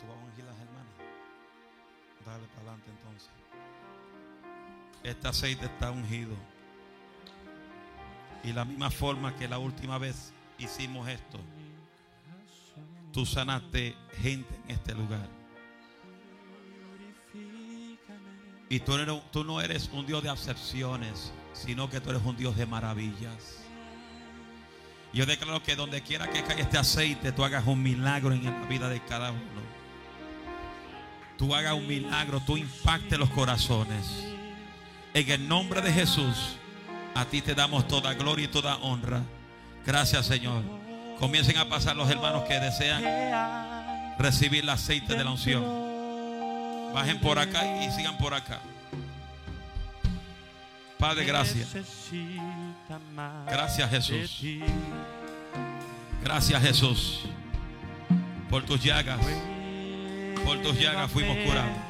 [0.00, 0.94] Tú vas a ungir las hermanas.
[2.24, 3.43] Dale para adelante entonces.
[5.04, 6.34] Este aceite está ungido.
[8.42, 11.38] Y la misma forma que la última vez hicimos esto,
[13.12, 15.28] tú sanaste gente en este lugar.
[18.70, 18.96] Y tú,
[19.30, 23.60] tú no eres un Dios de acepciones, sino que tú eres un Dios de maravillas.
[25.12, 28.66] Yo declaro que donde quiera que caiga este aceite, tú hagas un milagro en la
[28.66, 29.62] vida de cada uno.
[31.36, 34.33] Tú hagas un milagro, tú impactes los corazones.
[35.14, 36.56] En el nombre de Jesús,
[37.14, 39.22] a ti te damos toda gloria y toda honra.
[39.86, 40.62] Gracias, Señor.
[41.20, 43.04] Comiencen a pasar los hermanos que desean
[44.18, 45.64] recibir el aceite de la unción.
[46.92, 48.60] Bajen por acá y sigan por acá.
[50.98, 51.68] Padre, gracias.
[53.46, 54.42] Gracias, Jesús.
[56.24, 57.20] Gracias, Jesús.
[58.50, 59.20] Por tus llagas.
[60.44, 61.83] Por tus llagas fuimos curados.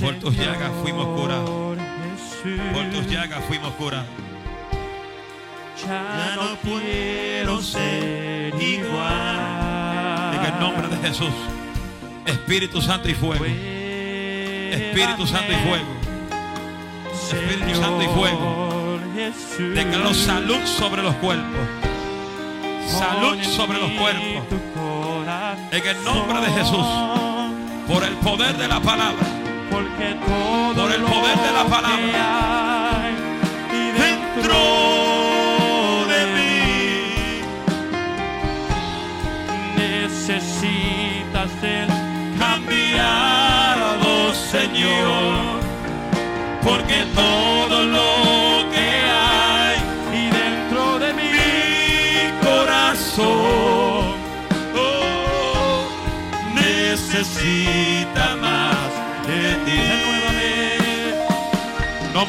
[0.00, 1.50] Por tus llagas fuimos curados.
[2.72, 4.06] Por tus llagas fuimos curados.
[5.86, 10.34] Ya no puedo ser igual.
[10.34, 11.32] En el nombre de Jesús.
[12.26, 13.44] Espíritu Santo y fuego.
[13.44, 15.86] Espíritu Santo y fuego.
[17.12, 18.98] Espíritu Santo y fuego.
[19.74, 21.66] Declaro salud sobre los cuerpos.
[22.86, 24.44] Salud sobre los cuerpos.
[25.70, 26.86] En el nombre de Jesús.
[27.88, 29.41] Por el poder de la palabra.
[29.72, 33.10] Porque todo Por el poder de la palabra.
[33.72, 34.58] y Dentro
[36.12, 37.42] de mí.
[39.76, 41.86] necesitas ser
[42.38, 45.60] cambiado, Señor.
[46.62, 49.76] Porque todo lo que hay
[50.20, 51.32] y dentro de mi
[52.46, 54.14] corazón
[54.76, 55.84] oh,
[56.54, 57.61] necesita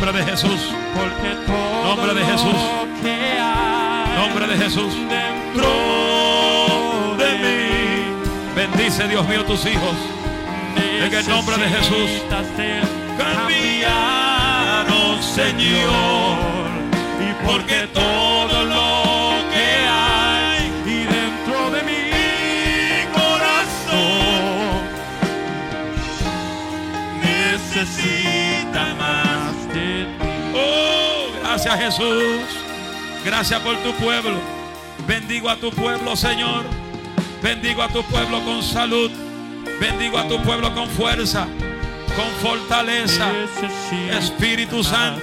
[0.04, 0.60] Nombre de Jesús.
[0.98, 2.60] porque todo Nombre de Jesús.
[4.18, 4.94] Nombre de Jesús.
[5.10, 5.70] dentro
[7.18, 7.62] de mí.
[8.54, 9.96] Bendice Dios mío tus hijos.
[10.76, 12.22] En el nombre de Jesús.
[13.18, 14.04] Cambiaron,
[15.24, 16.68] Señor,
[17.22, 18.03] y porque todo
[31.64, 32.42] Gracias Jesús.
[33.24, 34.38] Gracias por tu pueblo.
[35.08, 36.66] Bendigo a tu pueblo, Señor.
[37.42, 39.10] Bendigo a tu pueblo con salud.
[39.80, 41.48] Bendigo a tu pueblo con fuerza,
[42.18, 43.32] con fortaleza.
[44.12, 45.22] Espíritu Santo.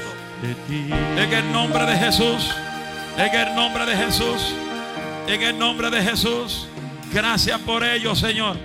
[0.72, 2.50] En el nombre de Jesús.
[3.18, 4.54] En el nombre de Jesús.
[5.26, 6.68] En el nombre de Jesús.
[7.12, 8.56] Gracias por ello, Señor.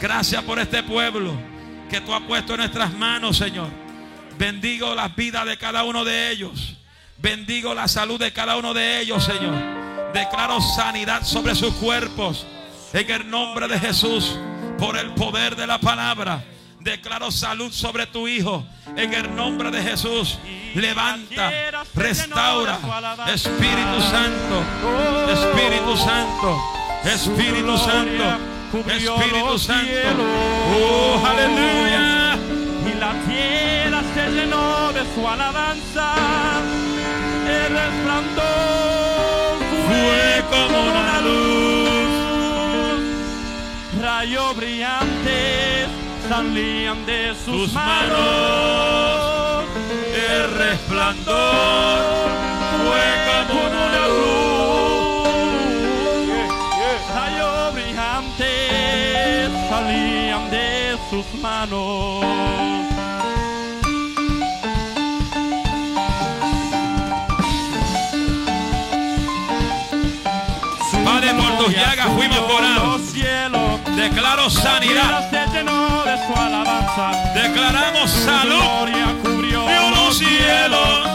[0.00, 1.32] Gracias por este pueblo
[1.90, 3.68] que tú has puesto en nuestras manos, Señor.
[4.38, 6.76] Bendigo las vidas de cada uno de ellos.
[7.20, 9.54] Bendigo la salud de cada uno de ellos, Señor.
[10.14, 12.46] Declaro sanidad sobre sus cuerpos.
[12.94, 14.38] En el nombre de Jesús.
[14.78, 16.42] Por el poder de la palabra.
[16.80, 18.64] Declaro salud sobre tu hijo.
[18.96, 20.38] En el nombre de Jesús.
[20.74, 21.52] Levanta.
[21.94, 22.78] Restaura.
[23.26, 24.64] Espíritu Santo.
[25.30, 26.62] Espíritu Santo.
[27.04, 28.24] Espíritu Santo.
[28.88, 29.92] Espíritu Santo.
[30.74, 32.38] Oh, aleluya.
[32.88, 36.79] Y la tierra se llenó de su alabanza.
[37.70, 42.10] El resplandor Fue como una luz.
[44.02, 45.88] Rayos brillantes
[46.28, 48.10] salían de sus, Sus manos.
[48.10, 49.64] manos.
[50.12, 52.02] El resplandor
[52.82, 53.54] fue como
[53.86, 55.28] una luz.
[57.14, 62.79] Rayos brillantes salían de sus manos.
[71.64, 73.00] Tus llagas fuimos curados.
[73.00, 75.30] Los cielos, Declaro sanidad.
[77.34, 78.88] Declaramos salud.
[79.42, 81.08] Vio los cielos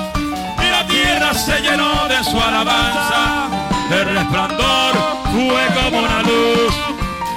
[0.59, 3.47] y la tierra se llenó de su alabanza.
[3.89, 4.93] El resplandor
[5.34, 6.73] fue como una luz.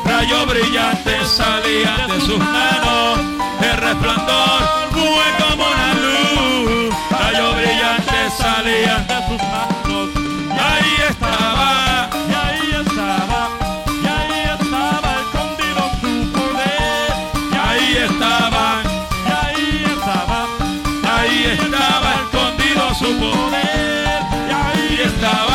[0.04, 3.20] Rayo brillante salía de sus manos.
[3.60, 4.60] El resplandor
[4.92, 6.94] fue como una luz.
[7.10, 8.98] Rayo brillante salía.
[9.08, 10.27] de sus manos.
[21.38, 24.22] Ahí estaba escondido su poder.
[24.48, 25.47] Y ahí Ahí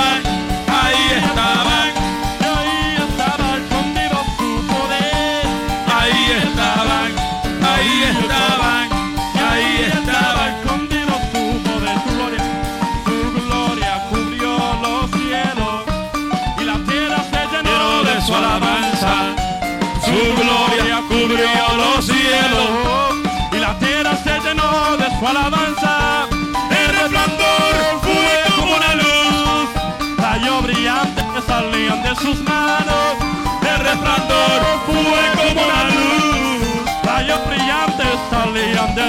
[32.15, 33.15] sus manos.
[33.61, 36.67] El resplandor fue como una luz.
[37.03, 39.03] Rayos brillantes salían de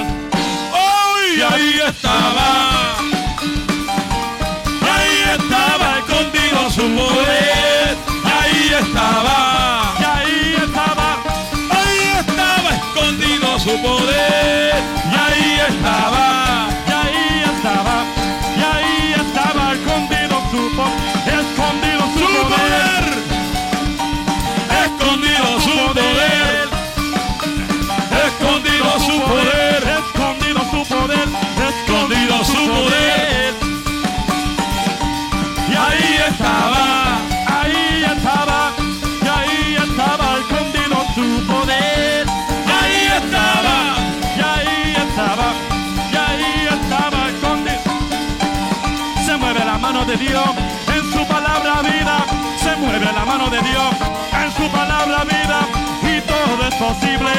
[0.73, 2.97] Hoy ahí estaba,
[4.95, 7.97] ahí estaba escondido su poder.
[8.25, 9.95] Ahí estaba.
[10.01, 11.17] y ahí estaba,
[11.71, 14.75] Ahí estaba escondido su poder.
[15.11, 16.54] Y ahí estaba.
[50.17, 50.49] Dios.
[50.95, 52.25] En su palabra vida,
[52.63, 53.95] se mueve la mano de Dios.
[54.33, 55.61] En su palabra vida,
[56.03, 57.31] y todo es posible,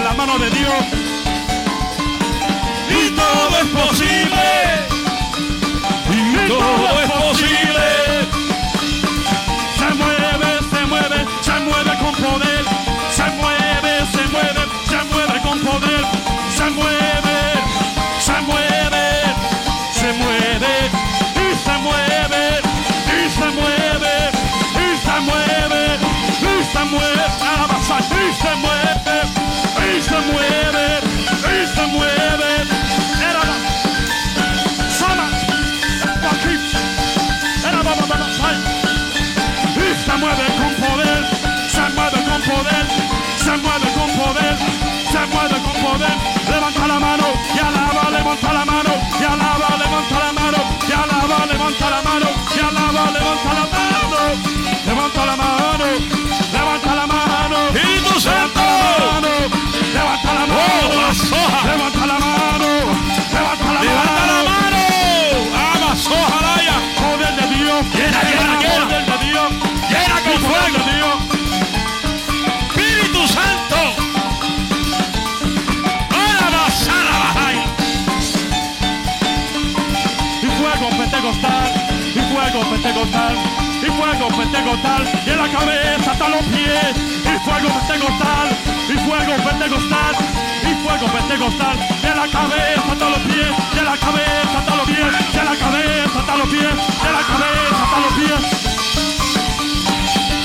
[0.00, 0.84] la mano de Dios.
[2.90, 4.46] Y todo es posible.
[6.10, 7.86] Y todo es posible.
[9.78, 12.64] Se mueve, se mueve, se mueve con poder.
[13.10, 16.04] Se mueve, se mueve, se mueve con poder.
[16.56, 17.36] Se mueve,
[18.20, 19.04] se mueve,
[19.92, 20.74] se mueve,
[21.54, 22.60] se mueve,
[23.10, 24.30] y se mueve,
[24.78, 25.98] y se mueve,
[26.40, 27.41] y se mueve,
[27.92, 29.16] así se mueve,
[29.84, 30.84] y se mueve,
[31.52, 32.52] y mueve.
[33.28, 33.42] Era
[34.98, 35.26] sana,
[36.30, 36.54] aquí,
[37.68, 37.82] era
[39.76, 41.22] y se mueve con poder,
[41.68, 42.86] se mueve con poder,
[43.36, 44.56] se mueve con poder,
[45.12, 46.16] se mueve con poder.
[46.48, 50.58] Levanta la mano y alaba, levanta la mano y alaba, levanta la mano
[50.88, 54.20] y alaba, levanta la mano y alaba, levanta la mano,
[54.86, 56.21] levanta la mano.
[60.22, 62.70] Levanta la mano, Oh, levanta la mano,
[63.32, 64.50] levanta la Levanta la mano.
[64.50, 64.82] mano.
[65.74, 66.76] Abasoja, Raya.
[67.00, 68.84] Poder de Dios, Llena, llena, llena.
[68.84, 69.48] poder de Dios,
[69.90, 70.78] Llena con fuego.
[70.78, 71.16] de Dios.
[72.68, 73.80] Espíritu Santo.
[80.42, 81.72] Y fuego pentecostal,
[82.14, 83.36] y fuego pentecostal,
[83.82, 87.21] y fuego pentecostal, y en la cabeza hasta los pies,
[87.62, 88.48] fuego pentecostal,
[88.88, 90.14] y fuego pentecostal,
[90.62, 94.98] y fuego pentecostal, en la cabeza hasta los pies, en la cabeza hasta los pies,
[94.98, 96.74] en la cabeza hasta los pies,
[97.06, 98.42] en la cabeza hasta los pies.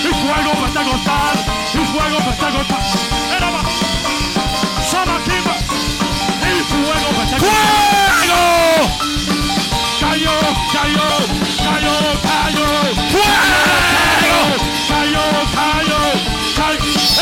[0.04, 1.36] Y fuego pentecostal,
[1.74, 2.84] y fuego pentecostal,
[3.36, 3.66] era más,
[6.44, 7.50] y fuego pentecostal.
[8.28, 8.44] ¡Fuego!
[10.00, 10.36] Cayó,
[10.72, 11.08] cayó,
[11.66, 12.68] cayó, cayó.
[13.10, 13.48] ¡Fuego!
[14.88, 15.24] Cayó,
[15.56, 16.02] cayó,
[16.56, 17.07] cayó.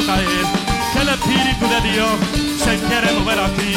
[0.00, 0.46] Déjalo caer.
[0.92, 2.10] Que el Espíritu de Dios
[2.58, 3.76] se quiere mover aquí.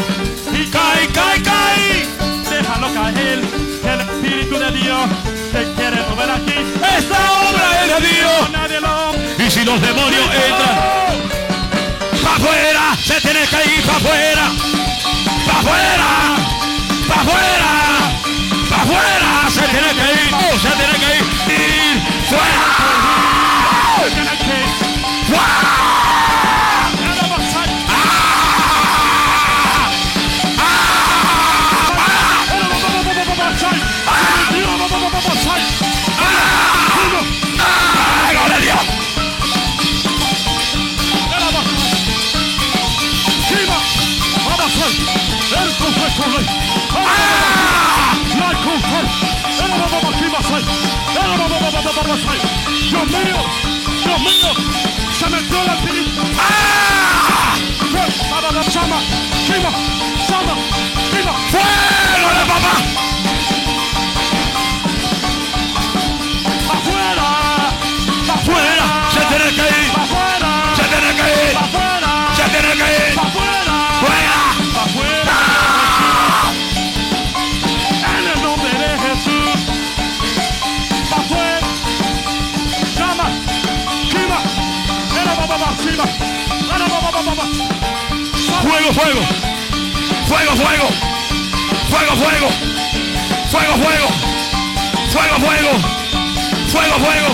[0.54, 2.08] Y ¡Cae, cae, cae!
[2.50, 3.42] Déjalo caer,
[3.82, 5.10] que el Espíritu de Dios
[5.52, 6.56] te quiere mover aquí.
[6.98, 8.50] ¡Esta obra es de Dios!
[8.52, 10.94] Nadie lo Y si los demonios entran
[12.24, 14.52] para afuera, se tiene que ir para afuera,
[15.46, 16.10] para afuera,
[17.08, 17.72] para afuera,
[18.70, 21.24] para afuera, se tiene que ir, oh, se tiene que ir,
[21.60, 23.03] ir fuera,
[51.84, 52.40] babababasai
[52.90, 53.44] Jomeo,
[54.04, 54.54] Jomeo
[55.12, 56.04] Shametola pili
[56.40, 57.58] Ah
[58.32, 58.98] Bababa Shama
[59.46, 59.72] Shima
[60.28, 60.54] Shama
[61.12, 62.74] Shima Fuego le baba.
[66.74, 67.28] Afuera
[68.34, 69.92] Afuera Se tiene que ir
[70.76, 71.58] Se tiene que ir
[72.36, 73.73] Se tiene que ir
[88.64, 89.22] ¡Fuego, fuego!
[90.28, 90.88] ¡Fuego, fuego!
[91.90, 92.50] ¡Fuego, fuego!
[93.52, 94.08] ¡Fuego, fuego!
[95.12, 95.72] ¡Fuego, fuego!
[96.72, 97.32] ¡Fuego, fuego!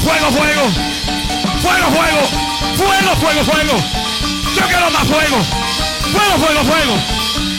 [0.00, 0.64] ¡Fuego, fuego!
[1.62, 2.22] ¡Fuego, fuego!
[2.76, 3.76] ¡Fuego, fuego, fuego!
[4.54, 5.38] ¡Yo quiero más fuego!
[6.12, 6.94] ¡Fuego, fuego, fuego!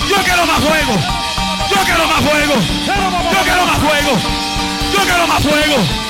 [0.10, 0.94] ¡Yo quiero más fuego!
[1.70, 2.56] ¡Yo quiero más fuego!
[2.86, 4.12] ¡Yo quiero más fuego!
[4.94, 6.07] ¡Yo quiero más fuego!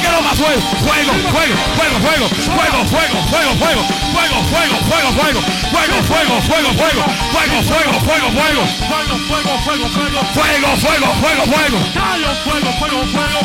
[0.00, 0.60] ¡Yo más fuego!
[0.82, 2.26] ¡Fuego, fuego, fuego, fuego!
[2.28, 3.82] ¡Fuego, fuego, fuego, fuego!
[4.12, 5.40] ¡Fuego, fuego, fuego, fuego!
[5.72, 7.02] ¡Fuego, fuego, fuego, fuego!
[7.32, 8.62] ¡Fuego, fuego, fuego, fuego!
[8.92, 10.20] Fuego, fuego, fuego, fuego.
[10.32, 11.78] ¡Fuego, fuego, fuego, fuego!
[11.94, 13.40] Callo, fuego, fuego, fuego.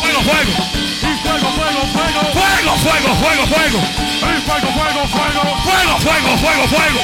[0.00, 0.52] ¡Fuego, fuego!
[1.00, 2.20] Y fuego, fuego, fuego.
[2.32, 3.80] ¡Fuego, fuego, fuego, fuego!
[4.18, 5.50] Y fuego, fuego, fuego.
[5.64, 7.00] ¡Fuego, fuego, fuego, fuego!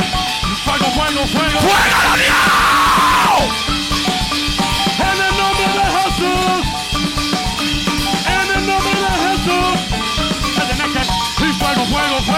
[0.65, 1.59] Fuego, fuego, fuego.
[1.61, 2.84] ¡Fuego de Dios!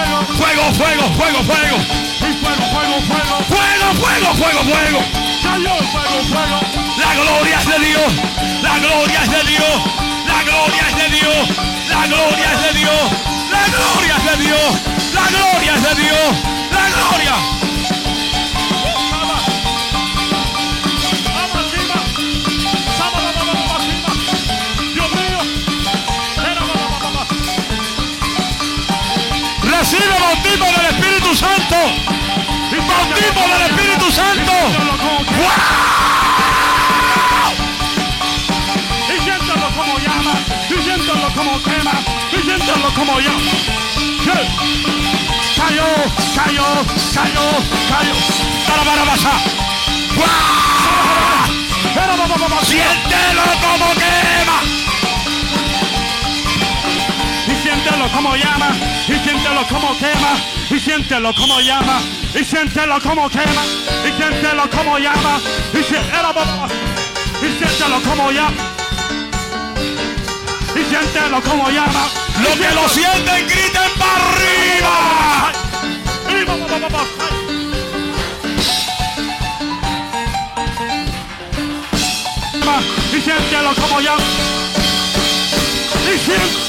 [0.06, 0.36] Fuego, fuego.
[0.36, 1.76] ¡Fuego, fuego, fuego, fuego!
[2.18, 3.34] Fuego, fuego, fuego.
[3.48, 5.00] ¡Fuego, fuego, fuego, fuego.
[6.98, 8.12] La gloria es de Dios.
[8.62, 9.82] La gloria es de Dios.
[10.26, 11.48] La gloria es de Dios.
[11.88, 13.10] La gloria es de Dios.
[13.50, 14.82] La gloria es de Dios.
[15.14, 16.36] La gloria es de Dios.
[16.72, 17.65] La gloria.
[29.88, 31.76] Recibe bautismo del Espíritu Santo.
[32.88, 34.52] Bautismo del Espíritu Santo.
[35.38, 35.54] ¡Wow!
[39.14, 40.34] Y siéntalo como llama,
[40.68, 41.92] y siéntalo como crema,
[42.32, 43.52] y siéntalo como llama.
[45.54, 45.86] Cayó,
[46.34, 46.66] cayó,
[47.14, 47.46] cayó,
[47.88, 48.14] cayó.
[48.66, 49.04] Tarabara
[50.16, 50.26] ¡Wow!
[52.64, 54.85] Siéntelo como quema
[57.86, 58.70] siéntelo como llama,
[59.06, 60.36] y siéntelo como quema,
[60.70, 62.00] y siéntelo como llama,
[62.34, 63.62] y siéntelo como quema,
[64.04, 65.40] y siéntelo como llama,
[65.72, 66.34] y siéntelo,
[67.42, 68.64] y siéntelo como llama,
[70.74, 72.08] y siéntelo como llama.
[72.42, 75.52] Los que lo sienten, griten para arriba.
[83.12, 84.24] Y siéntelo como llama.
[86.12, 86.65] Y siéntelo.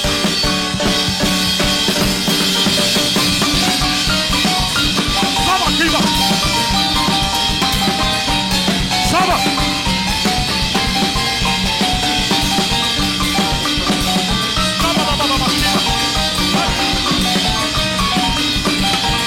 [9.07, 9.39] Sabah.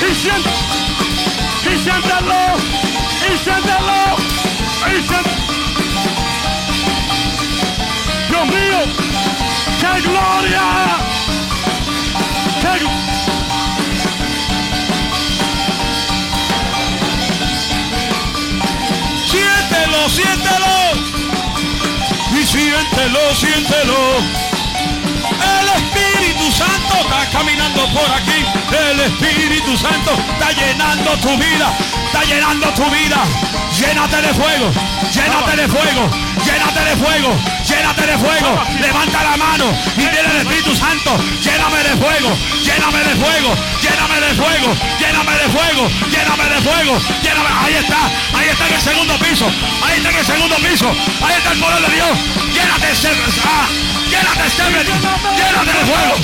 [0.00, 0.42] Hristiyan,
[1.64, 2.58] Hristiyan derlo,
[3.24, 4.16] Hristiyan derlo,
[4.84, 5.24] Hristiyan.
[8.28, 8.80] Dios mío,
[9.80, 10.66] que gloria,
[12.60, 13.09] que gloria.
[20.10, 20.74] Siéntelo.
[22.32, 23.96] Y siéntelo, siéntelo.
[25.40, 28.44] El Espíritu Santo está caminando por aquí.
[28.90, 31.72] El Espíritu Santo está llenando tu vida.
[32.06, 33.22] Está llenando tu vida.
[33.78, 34.70] Llénate de fuego.
[35.12, 36.10] Llénate de fuego.
[36.44, 37.36] Llénate de fuego.
[37.64, 38.69] Llénate de fuego.
[38.80, 41.16] Levanta la mano y dile al Espíritu Santo.
[41.42, 42.36] Lléname de fuego.
[42.64, 43.54] Lléname de fuego.
[43.82, 44.74] Lléname de fuego.
[44.98, 45.88] Lléname de fuego.
[46.10, 46.98] Lléname de fuego.
[47.22, 47.48] Lléname.
[47.62, 48.10] Ahí está.
[48.38, 49.46] Ahí está en el segundo piso.
[49.84, 50.88] Ahí está en el segundo piso.
[51.22, 52.18] Ahí está el poder de Dios.
[52.54, 52.86] Llénate.
[53.44, 53.68] Ah,
[54.08, 54.44] llénate.
[55.36, 56.14] Llénate de fuego.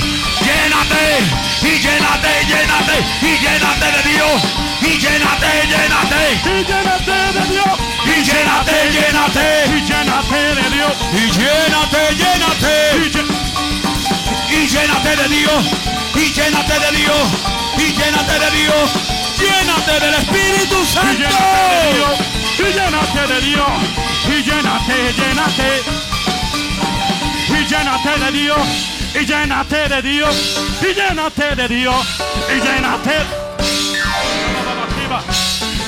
[0.41, 1.47] Llénate.
[1.63, 3.05] Y llénate, llénate.
[3.23, 4.66] Y llénate de Dios.
[4.81, 6.23] Y llénate, llénate.
[6.45, 7.75] Y llénate de Dios.
[8.05, 9.47] Y llénate, llénate.
[9.69, 10.95] Y llénate de Dios.
[11.13, 12.77] Y llénate, llénate.
[14.51, 15.65] Y llénate de Dios.
[16.15, 17.29] Y llénate de Dios.
[17.79, 18.91] Y llénate de Dios.
[19.39, 21.29] Llénate del Espíritu Santo.
[22.59, 23.69] Y llénate de Dios.
[24.29, 25.83] Y llénate, llénate.
[27.49, 28.67] Y llénate de Dios.
[29.15, 30.61] Y llénate de Dios.
[30.81, 32.07] Y llénate de Dios.
[32.49, 33.46] Y llénate.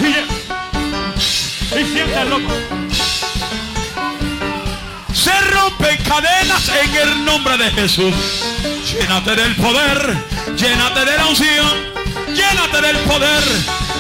[0.01, 2.39] Y, y siéntelo.
[5.13, 8.15] Se rompen cadenas en el nombre de Jesús.
[8.93, 10.17] Llénate del poder,
[10.57, 11.77] llénate de la unción,
[12.29, 13.43] llénate del poder,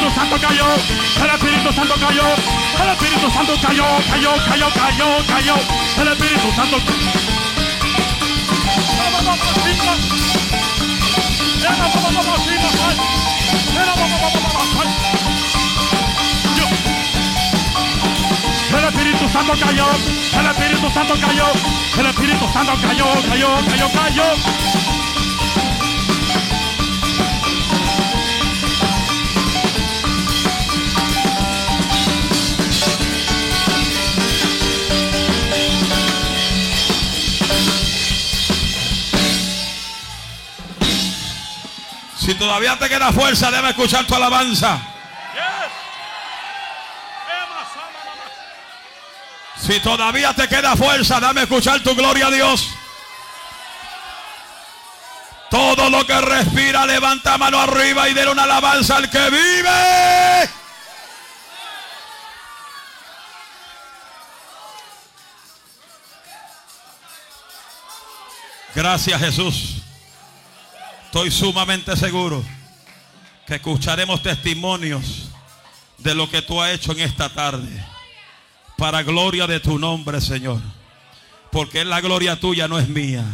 [0.00, 0.64] Espíritu Santo cayó,
[1.22, 2.22] el Espíritu Santo cayó,
[2.82, 5.54] el Espíritu Santo cayó, cayó, cayó, cayó, cayó.
[6.00, 6.76] El Espíritu Santo.
[18.72, 19.86] El Espíritu Santo cayó,
[20.32, 21.46] el Espíritu Santo cayó,
[21.98, 24.99] el Espíritu Santo cayó, cayó, cayó, cayó.
[42.20, 44.78] Si todavía te queda fuerza, debe escuchar tu alabanza.
[49.58, 52.68] Si todavía te queda fuerza, dame escuchar tu gloria a Dios.
[55.50, 60.50] Todo lo que respira, levanta mano arriba y dé una alabanza al que vive.
[68.74, 69.82] Gracias Jesús.
[71.10, 72.40] Estoy sumamente seguro
[73.44, 75.28] que escucharemos testimonios
[75.98, 77.68] de lo que tú has hecho en esta tarde.
[78.76, 80.60] Para gloria de tu nombre, Señor.
[81.50, 83.24] Porque la gloria tuya no es mía.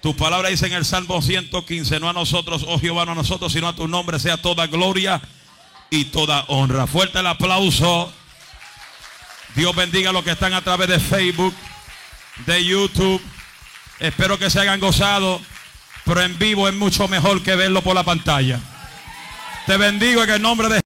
[0.00, 3.52] Tu palabra dice en el Salmo 115, no a nosotros, oh Jehová, no a nosotros,
[3.52, 5.20] sino a tu nombre sea toda gloria
[5.90, 6.86] y toda honra.
[6.86, 8.10] Fuerte el aplauso.
[9.54, 11.54] Dios bendiga a los que están a través de Facebook,
[12.46, 13.20] de YouTube.
[13.98, 15.42] Espero que se hayan gozado,
[16.04, 18.58] pero en vivo es mucho mejor que verlo por la pantalla.
[19.66, 20.80] Te bendigo en el nombre de